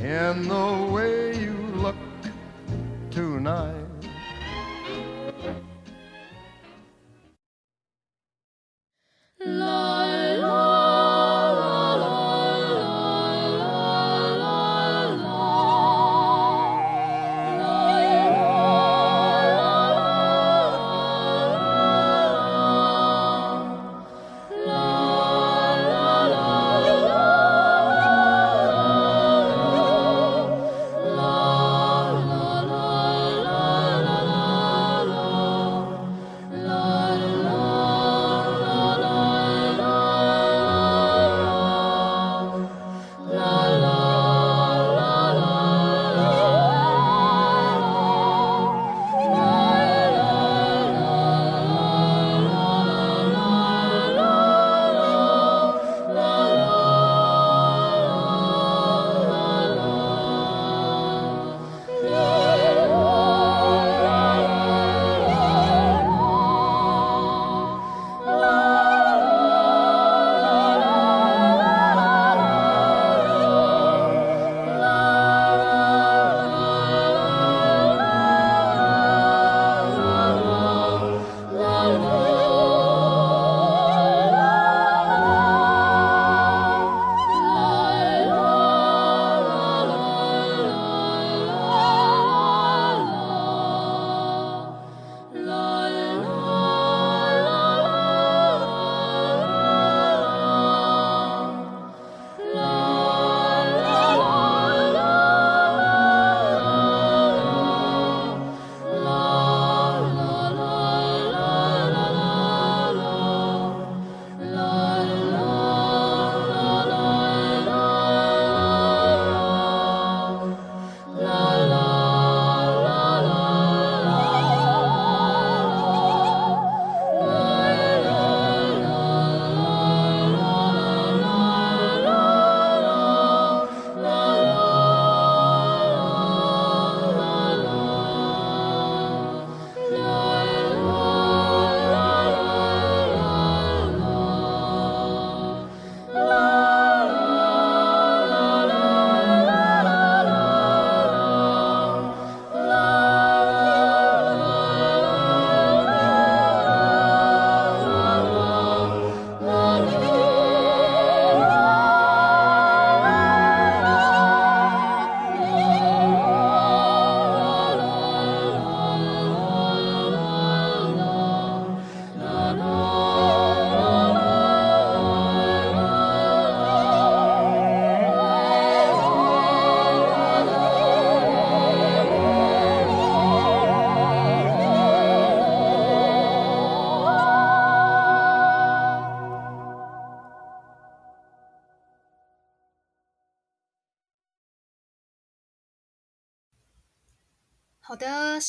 [0.00, 1.25] in the way.
[3.17, 3.73] tonight.
[9.39, 10.05] La,
[10.37, 10.86] la,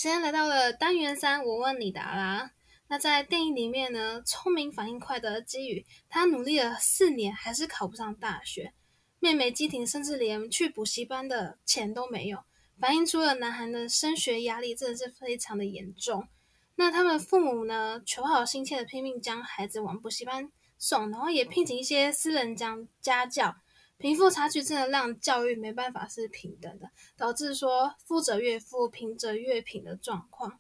[0.01, 2.53] 时间来到了单元三，我问你答啦。
[2.87, 8.73] 那在电影里面呢，聪明反应快的基宇，他努力了四年还是考不上大学。
[9.19, 12.39] 妹妹基婷甚至连去补习班的钱都没有，
[12.79, 16.29] 反映出了南韩的升学压力真的是非常的严重。
[16.77, 23.57] 那他们父母呢，求好心切的拼命将孩子往补习班送，然后也聘请一些私人家家教。
[23.99, 30.59] 贫富差距真的让教育没办法是平等的，导致说富者越富，贫者越贫的状况。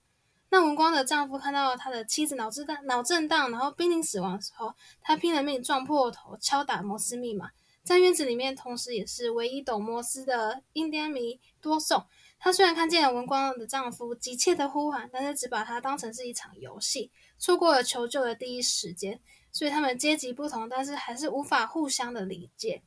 [0.51, 7.51] 那文光的丈夫看到他的妻子脑震荡、脑震荡，然后濒临死亡的时候，他拼了命撞破头，敲打摩斯密码。
[7.85, 12.05] 在院子里面，同时也是唯一懂摩斯的印第安迷多颂。
[12.39, 19.21] 她虽然看见了文光的丈夫急切的呼喊，但是只把它当成是一场游戏，错过了求救的第一时间。
[19.53, 22.83] 所以他们阶级不同，但是还是无法互相的理解。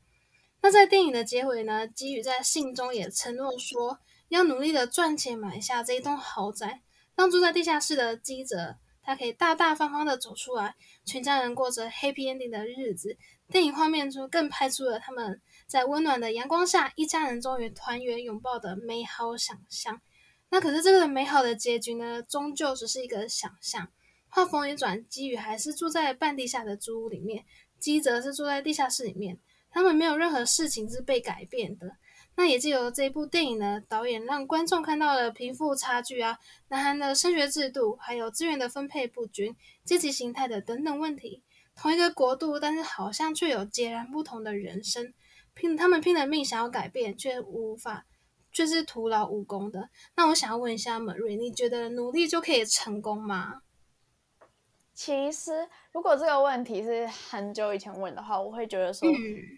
[0.64, 1.88] 那在电影的结尾呢？
[1.88, 3.98] 基宇在信中也承诺说，
[4.28, 6.82] 要努力的赚钱买下这一栋豪宅，
[7.16, 13.18] 让住在地下室的基泽他可以大大方方的走出来，全家人过着 happy ending 的日子。
[13.48, 20.00] 电影画面中更拍出了他们在温暖的阳光下，一家人终于团圆拥抱的美好想象。
[20.48, 23.88] 那可是这个美好的结局呢，终究只是一个想象。
[24.28, 27.44] 画风一转，基宇还是住在半地下的租屋里面，
[27.80, 29.40] 基泽是住在地下室里面。
[29.72, 31.96] 他们没有任何事情是被改变的。
[32.34, 39.54] 那也借由这部电影呢，导演让观众看到了贫富差距啊、南韩的升学制度，还有资源的分配不均、
[39.84, 41.42] 阶级形态的等等问题。
[41.74, 45.12] 同一个国度，但是好像却有截然不同的人生。
[45.54, 48.06] 拼他们拼了命想要改变，却无法，
[48.50, 49.90] 却是徒劳无功的。
[50.16, 53.60] 那我想要问一下 Marie，你觉得努力就可以成功吗？
[54.94, 59.08] 其实，如果这个问题是很久以前问的话，我会觉得说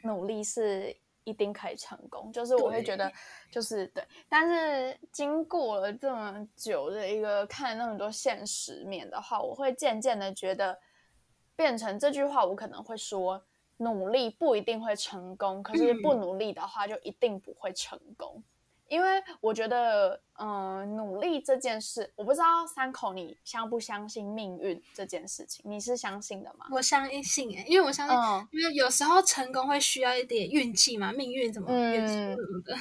[0.05, 3.11] 努力是一定可以成功，就是我会觉得
[3.51, 4.05] 就是对。
[4.29, 10.79] 但是经过了这么久的一个看那么多现实面的话，我会渐渐的觉得
[11.57, 13.45] 变成这句话，我可能会说
[13.79, 18.43] 努力不一定会成功，可是不努力的话就一定不会成功。
[18.95, 25.65] 因为我觉得，嗯，努力这件事，我不知道三口你相不相信命运这件事情？
[25.69, 26.67] 你是相信的吗？
[26.71, 28.17] 我相信欸，因为我相信，
[28.53, 32.77] 因为有时候成功会需要一点运气嘛，命运怎么运什么的。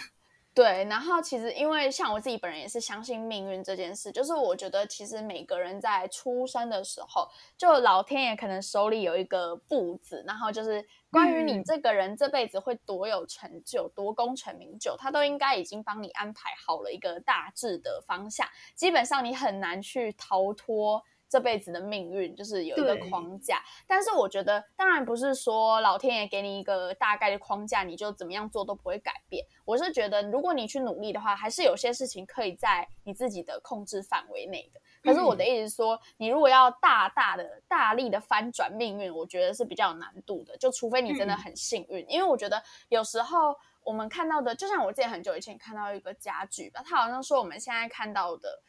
[0.55, 7.27] 对，然后其实因为像我自己本人也是相信命运这件事，就是我觉得其实每个人在出生的时候，
[7.57, 21.03] 就老天爷可能手里有一个簿子，然后就是关于你这个人这辈子会多有成就、多功成名就，他都应该已经帮你安排好了一个大致的方向，基本上你很难去逃脱。
[21.33, 29.43] 这辈子的命运就是有一个框架，但是我觉得当然不是说老天爷给你一个大概的框架，你就怎么样做都不会改变。
[29.65, 34.79] 我是觉得，如果你去努力的话，还是有些事情可以在你自己的控制范围内的。
[35.01, 40.55] 可是我的意思是说，你如果要大大的、大力的翻转命运，我觉得是比较有难度的。
[40.57, 48.61] 就除非你真的很幸运，因为我觉得有时候我们看到的，就像我之前很久以前看到一个家具吧，他好像说我们现在看到的。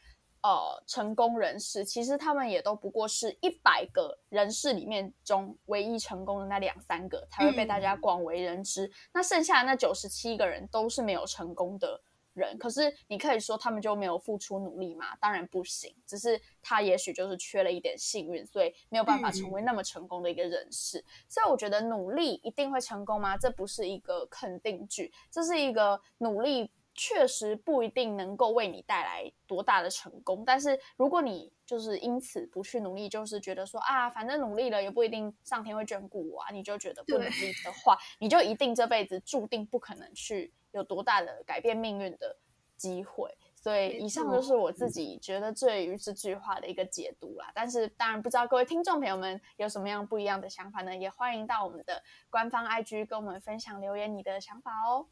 [0.45, 11.99] 呃，成功人士其实他们也都不过是一百个人士里面中唯一成功的那两三个才会被大家广为人知，那剩下的那九十七个人都是没有成功的
[12.35, 12.55] 人。
[12.59, 15.15] 可是你可以说他们就没有付出努力吗？
[15.19, 21.03] 当然不行，只是他也许就是缺了一点幸运，所以没有办法成为那么成功的一个人士。
[21.27, 23.35] 所以我觉得努力一定会成功吗？
[23.35, 26.69] 这不是一个肯定句，这是一个努力。
[26.95, 42.37] 确实不一定能够为你带来多大的成功，但是如果你就是因此不去努力，就是觉得说啊，反正努力了也不一定上天会眷顾我啊，你就觉得不努力的话，你就一定这辈子注定不可能去有多大的改变命运的
[42.77, 43.29] 机会。
[43.55, 47.51] 所以以上就是我自己觉得对于这句话的一个解读啦。
[47.55, 50.95] 但是当然不知道各位听众朋友们有什么样不一样的想法呢？
[50.95, 55.07] 也欢迎到我们的官方 IG 跟我们分享留言你的想法哦。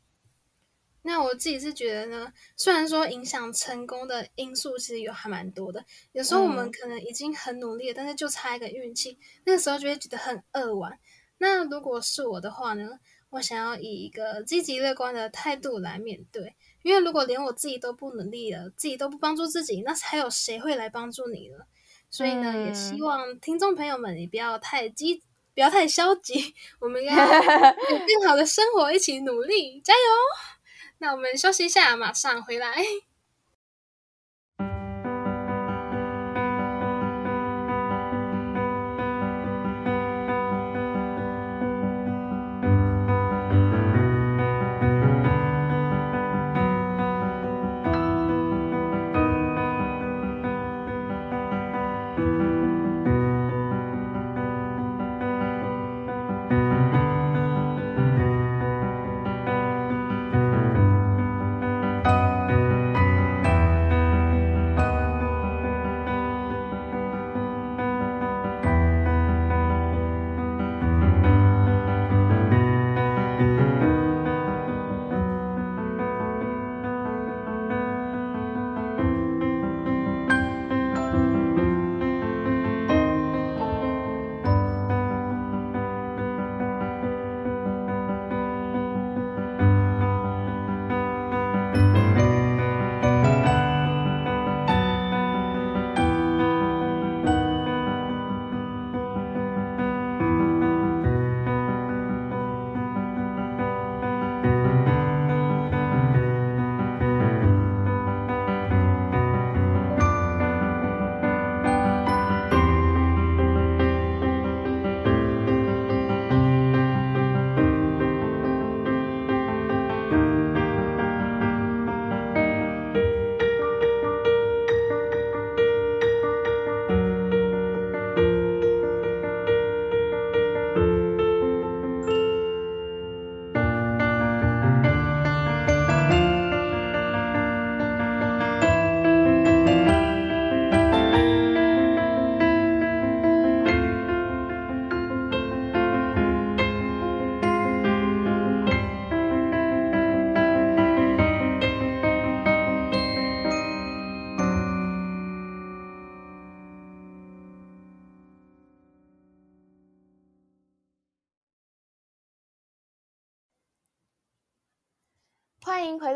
[1.06, 5.84] 那我自己是觉得呢，虽然说影响成功的因素其实有还蛮多的，
[6.14, 10.98] 有时候我们可能已经很努力了，但是就差一个运气，那个时候就会觉得很扼腕。
[11.38, 12.90] 那如果是我的话呢，
[13.32, 21.58] 我想要以一个积极乐观的态度来面对，因为如果连我自己都不努力了，自己都不帮助自己，那还有谁会来帮助你呢？
[22.10, 25.22] 所以呢，也希望听众朋友们也不要太积，
[25.54, 30.00] 不要太消极， 我们要有更好的生活，一起努力，加油！
[31.04, 32.74] 那我们休息一下，马上回来。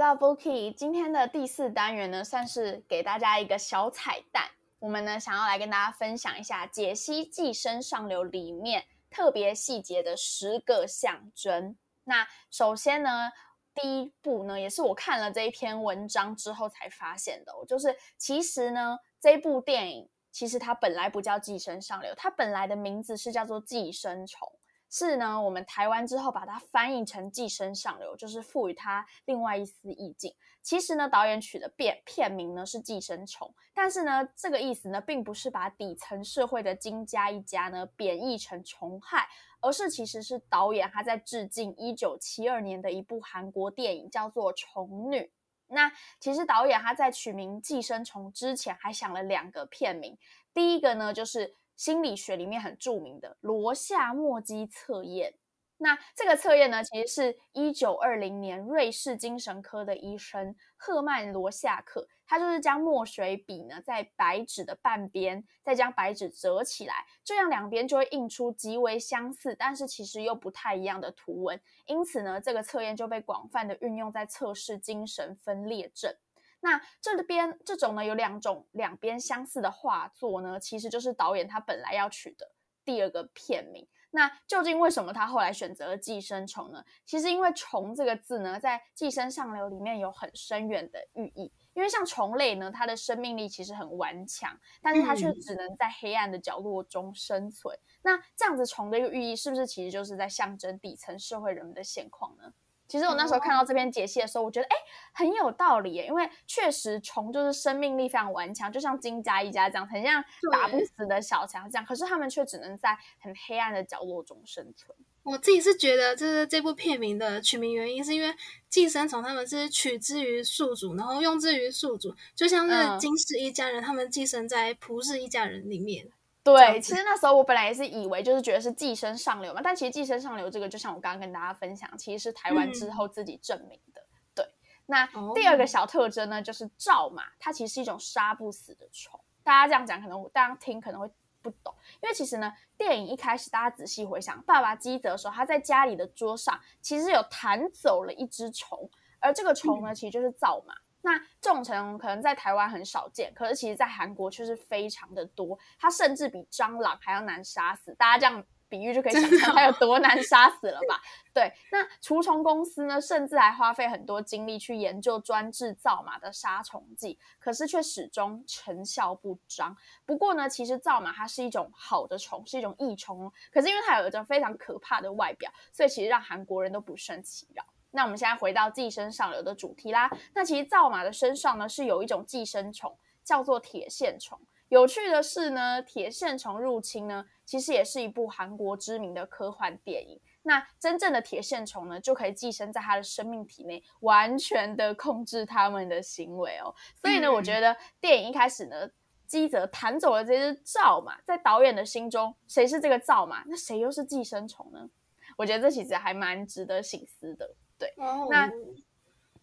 [0.07, 0.73] 到 Bookie。
[0.73, 4.45] 今天的第四单元呢，算是给大家一个小彩蛋。
[4.79, 11.75] 我们呢，想要来跟大家分享一下解析《寄生上流》里面特别细节的十个象征。
[12.05, 13.29] 那首先呢，
[13.75, 24.47] 第一步呢，也是我看了这一篇文章之后才发现的、哦，就是其实呢，这部电影其实它本来不叫《寄生上流》，它本来的名字是叫做《寄生虫》。
[24.89, 30.33] 是呢，我们台湾之后把它翻译成《寄生上流》，就是赋予它另外一丝意境。
[30.63, 39.27] 其实呢，导演取的片片名呢是《寄生虫》，但是呢，这个意思呢，并不是把底层社会的金家一家呢贬义成虫害，
[39.59, 45.19] 而是其实是导演他在致敬一九七二年的一部韩国电影，叫做《虫女》。
[45.67, 50.17] 那其实导演他在取名《寄生虫》之前，还想了两个片名，
[50.53, 51.57] 第一个呢就是。
[51.77, 55.35] 心理学里面很著名的罗夏墨基测验，
[55.77, 71.61] 那这个测验呢，其实是一九二零年瑞士精神科的医生赫曼罗夏克，他就是将墨水笔呢在白纸的半边，再将白纸折起来，这样两边就会印出极为相似，但是其实又不太一样的图文。
[71.85, 76.11] 因此呢，这个测验就被广泛的运用在测试精神分裂症。
[76.59, 82.51] 那这边这种呢有两种两边相似的画作呢，其实就是导演他本来要取的
[82.83, 83.87] 第二个片名。
[84.09, 86.83] 那究竟为什么他后来选择了寄生虫呢？
[87.05, 91.51] 其实因为“虫”这个字呢，在《寄生上流》里面有很深远的寓意。
[91.73, 97.77] 因为像虫类呢，它的生命力其实很顽强，但是它却只能在黑暗的角落中生存。
[98.01, 102.51] 那这样子虫的一个寓意，是不是其实就是在象征底层社会人们的现况呢？
[102.87, 104.75] 其实我那时候看到这篇解析的时候，我觉得哎
[105.13, 114.95] 很有道理耶，因为确实虫就是生命力非常顽强，就像金家一家这样，很像打不死的小强这样，可是他们却只能在很黑暗的角落中生存。
[115.23, 118.33] 我自己是觉得，就是这部片名的取名原因，是因为
[118.69, 126.07] 寄生虫他们是取之于宿主，然后用之于宿主，就像是金氏一家人，他们寄生在蒲氏一家人里面。
[126.55, 134.01] 对，其实那时候我本来也是以为就是觉得是寄生上流嘛，但其实寄生上流这个，就像我刚刚跟大家分享，其实是台湾之后自己证明的。
[134.01, 134.45] 嗯、对，
[134.85, 139.19] 那第二个小特征呢，就是赵马，它其实是一种杀不死的虫。
[139.43, 141.09] 大家这样讲，可能大家听可能会
[141.41, 148.89] 不懂，因为其实呢，电影一开始大家仔细回想，爸爸基泽的时候，他在家里的桌上其实有弹走了一只虫，
[149.19, 150.73] 而这个虫呢，其实就是灶马。
[151.09, 157.95] 那这种虫可能在台湾很少见，可是其实在韩国却是非常的多，它甚至比蟑螂还要难杀死。
[157.95, 160.99] 大家这样比喻就可以想象它有多难杀死了吧？
[161.33, 169.73] 对，那除虫公司呢，甚至还花费很多精力去研究专制造马的杀虫剂，可是却始终成效不彰。
[170.05, 177.63] 不过呢，其实造马它是一种好的虫，是一种益虫，可是因为它有一种非常可怕的外表，所以其实让韩国人都不胜其扰。
[177.91, 180.09] 那我们现在回到寄生上流的主题啦。
[180.33, 184.39] 那其实造马的身上呢是有一种寄生虫，叫做铁线虫。
[184.69, 190.19] 有趣的是呢，铁线虫入侵呢，其实也是一部韩国知名的科幻电影。
[190.43, 196.75] 那真正的铁线虫呢，就可以寄生在它的生命体内，完全的控制它们的行为哦。
[197.01, 198.89] 所以呢，我觉得电影一开始呢，
[199.25, 203.43] 基泽弹走了这只造马，在导演的心中，谁是这个造马？
[203.47, 204.89] 那谁又是寄生虫呢？
[205.37, 207.55] 我觉得这其实还蛮值得醒思的。
[207.77, 207.93] 对，
[208.29, 208.51] 那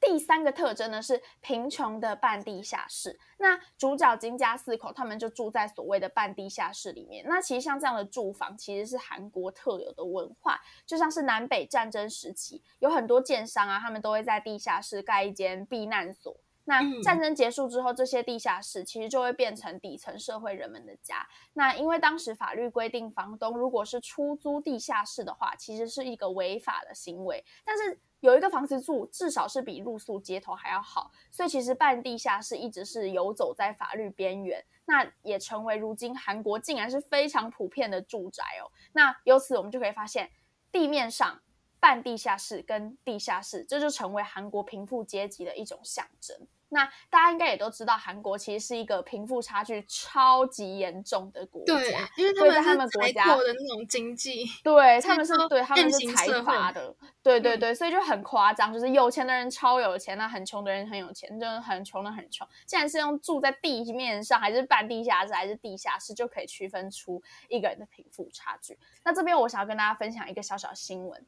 [0.01, 3.18] 第三个特征呢是贫穷的半地下室。
[3.39, 7.24] 那主角金家四口他们就住在所谓的半地下室里面。
[7.26, 16.37] 那其实像这样的住房，其实是韩国特有的文化，就像是南北战争时期，有很多建商啊，他们都会在地下室盖一间避难所。
[16.65, 21.27] 那战争结束之后，这些地下室其实就会变成底层社会人们的家。
[21.53, 27.45] 那因为当时法律规定，房东如果是出租地下室的话，其实是一个违法的行为。
[27.65, 31.11] 但是有一个房子住，至少是比露宿街头还要好。
[31.31, 38.73] 所以其实半地下室一直是游走在法律边缘，那也成为如今韩国竟然是非常普遍的住宅哦。
[38.93, 40.31] 那由此我们就可以发现，
[40.73, 41.43] 地面上。
[41.85, 46.35] 半地下室跟地下室，这就成为韩国贫富阶级的一种象征。
[46.70, 62.49] 那大家应该也都知道，韩国其实是一个贫富差距超级严重的国家，对，因为他们他们国家的那种经济， 对他们是对他们是财阀的，对对对，所以就很夸张，就是有钱的人超有钱，那很穷的人很有钱，就是很穷的很穷。
[62.66, 68.76] 既然是用住在地面上，还是半地下室，还是地下室，就可以区分出一个人的贫富差距。
[69.05, 71.24] 那这边我想要跟大家分享一个小小新闻。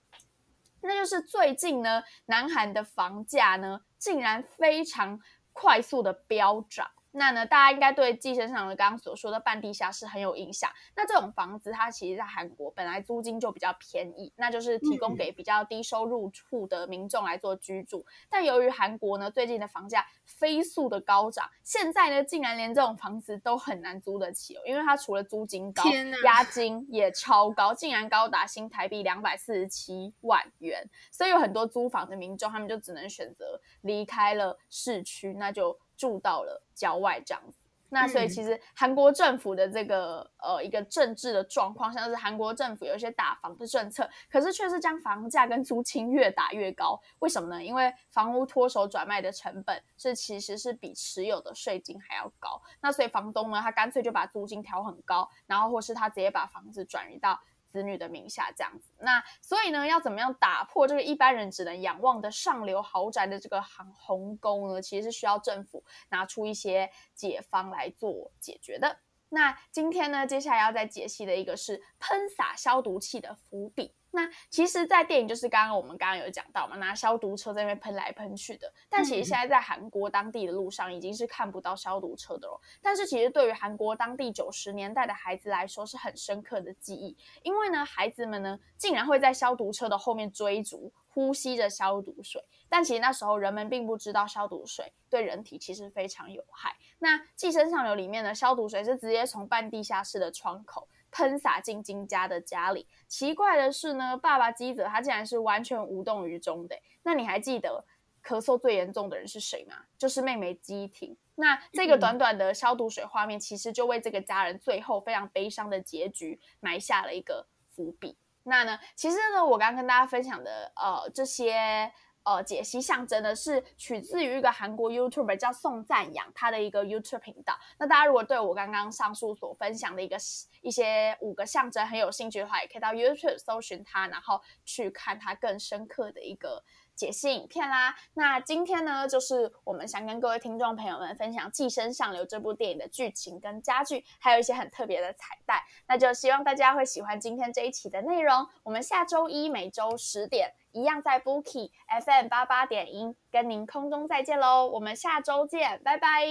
[0.87, 5.19] 那就是最近呢，南韩的房价呢竟然非常
[5.53, 6.96] 快速的飙涨。
[7.17, 10.71] 那呢，大家应该对寄生上的刚刚所说的半地下室很有印象。
[10.95, 18.05] 那这种房子，它其实在韩国本来租金就比较便宜，那就是提供给比较低收入户的民众来做居住。
[18.29, 25.83] 但由于韩国呢最近的房价飞速的高涨，现在呢竟然连这种房子都很难租得起哦，因为它除了租金高，
[26.25, 30.87] 押金也超高，竟然高达新台币两百四十七万元。
[31.11, 37.59] 所以有很多租房的民众，他们就只能选择离开了市区，那就住到了郊外这样子。
[37.89, 47.01] 那所以嗯其实韩国政府的这个呃一个政治的状况，像是韩国政府有一些打房的政策，可是却是将房价跟租金越打越高。
[47.21, 47.63] 为什么呢？
[47.63, 52.61] 因为房屋脱手转卖的成本是其实是比持有的税金还要高。
[52.81, 57.41] 那所以房东呢，他干脆就把租金调很高，然后或是他直接把房子转移到
[57.77, 58.91] 子女的名下这样子。
[59.01, 64.81] 那所以呢，要怎么样打破这个一般人只能仰望的上流豪宅的这个行鸿沟呢？
[64.81, 69.01] 其实是需要政府拿出一些解方来做解决的。
[69.29, 73.93] 那今天呢，接下来要再解析的一个是喷洒消毒器的伏笔。
[74.13, 78.73] 那其实，在电影就是刚刚我们刚刚有讲到嘛，拿消毒车在那边喷来喷去的。
[78.89, 82.61] 但其实现在在韩国当地的路上已经是看不到消毒车的了。
[82.81, 92.43] 但是其实对于韩国当地九十年代的孩子来说，是很深刻的记忆，因为呢，孩子们呢竟然会在消毒车的后面追逐，呼吸着消毒水。
[92.69, 96.75] 但其实那时候人们并不知道消毒水对人体其实非常有害。
[96.99, 102.87] 那《寄生上流》里面的消毒水是直接从半地下室的窗口喷洒进金家的家里。
[103.09, 106.77] 奇怪的是呢，爸爸基泽他竟然是完全无动于衷的。
[107.05, 107.83] 那你还记得
[108.23, 109.77] 咳嗽最严重的人是谁吗？
[109.97, 111.17] 就是妹妹基婷。
[111.37, 118.19] 那这个短短的消毒水画面，其实就为这个家人最后非常悲伤的结局埋下了一个伏笔。
[118.43, 121.91] 那呢，其实呢，我刚刚跟大家分享的呃这些
[122.27, 127.57] 呃解析象征的，是取自于一个韩国 YouTube 叫宋赞阳他的一个 YouTube 频道。
[127.79, 130.17] 那大家如果对我刚刚上述所分享的一个
[130.61, 136.63] 一些五个象征很有兴趣的话，也可以到 YouTube 搜寻他，然后去看他更深刻的一个
[136.97, 137.95] 解析影片啦。
[138.15, 145.61] 那今天呢，就是我们想跟各位听众朋友们分享《寄生上流》这部电影的剧情跟家具，还有一些很特别的彩蛋。
[145.87, 148.49] 那就希望大家会喜欢今天这一期的内容。
[148.65, 151.71] 我们下周一每周十点一样在 Bookie
[152.05, 154.67] FM 八八点一跟您空中再见喽。
[154.69, 156.27] 我们下周见，拜拜。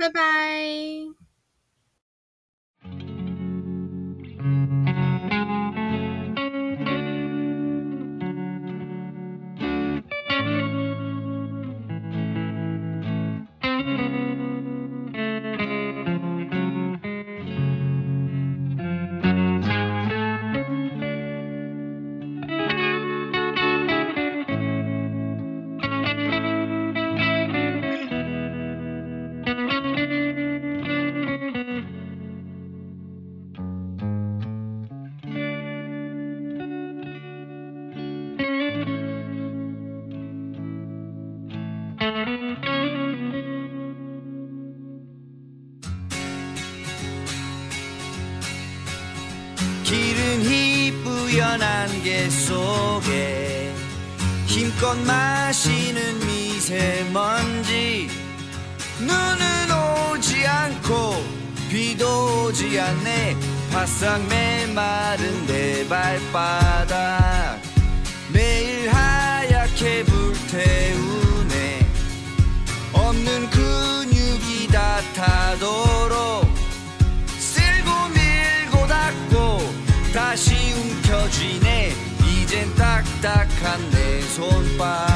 [0.00, 1.25] 拜拜。
[63.76, 67.60] 바싹 메마른 내 발바닥.
[68.32, 71.86] 매일 하얗게 불태우네.
[72.94, 76.48] 없는 근육이 다 타도록
[77.38, 79.58] 쓸고 밀고 닦고
[80.14, 81.92] 다시 움켜쥐네.
[82.30, 85.15] 이젠 딱딱한 내 손바닥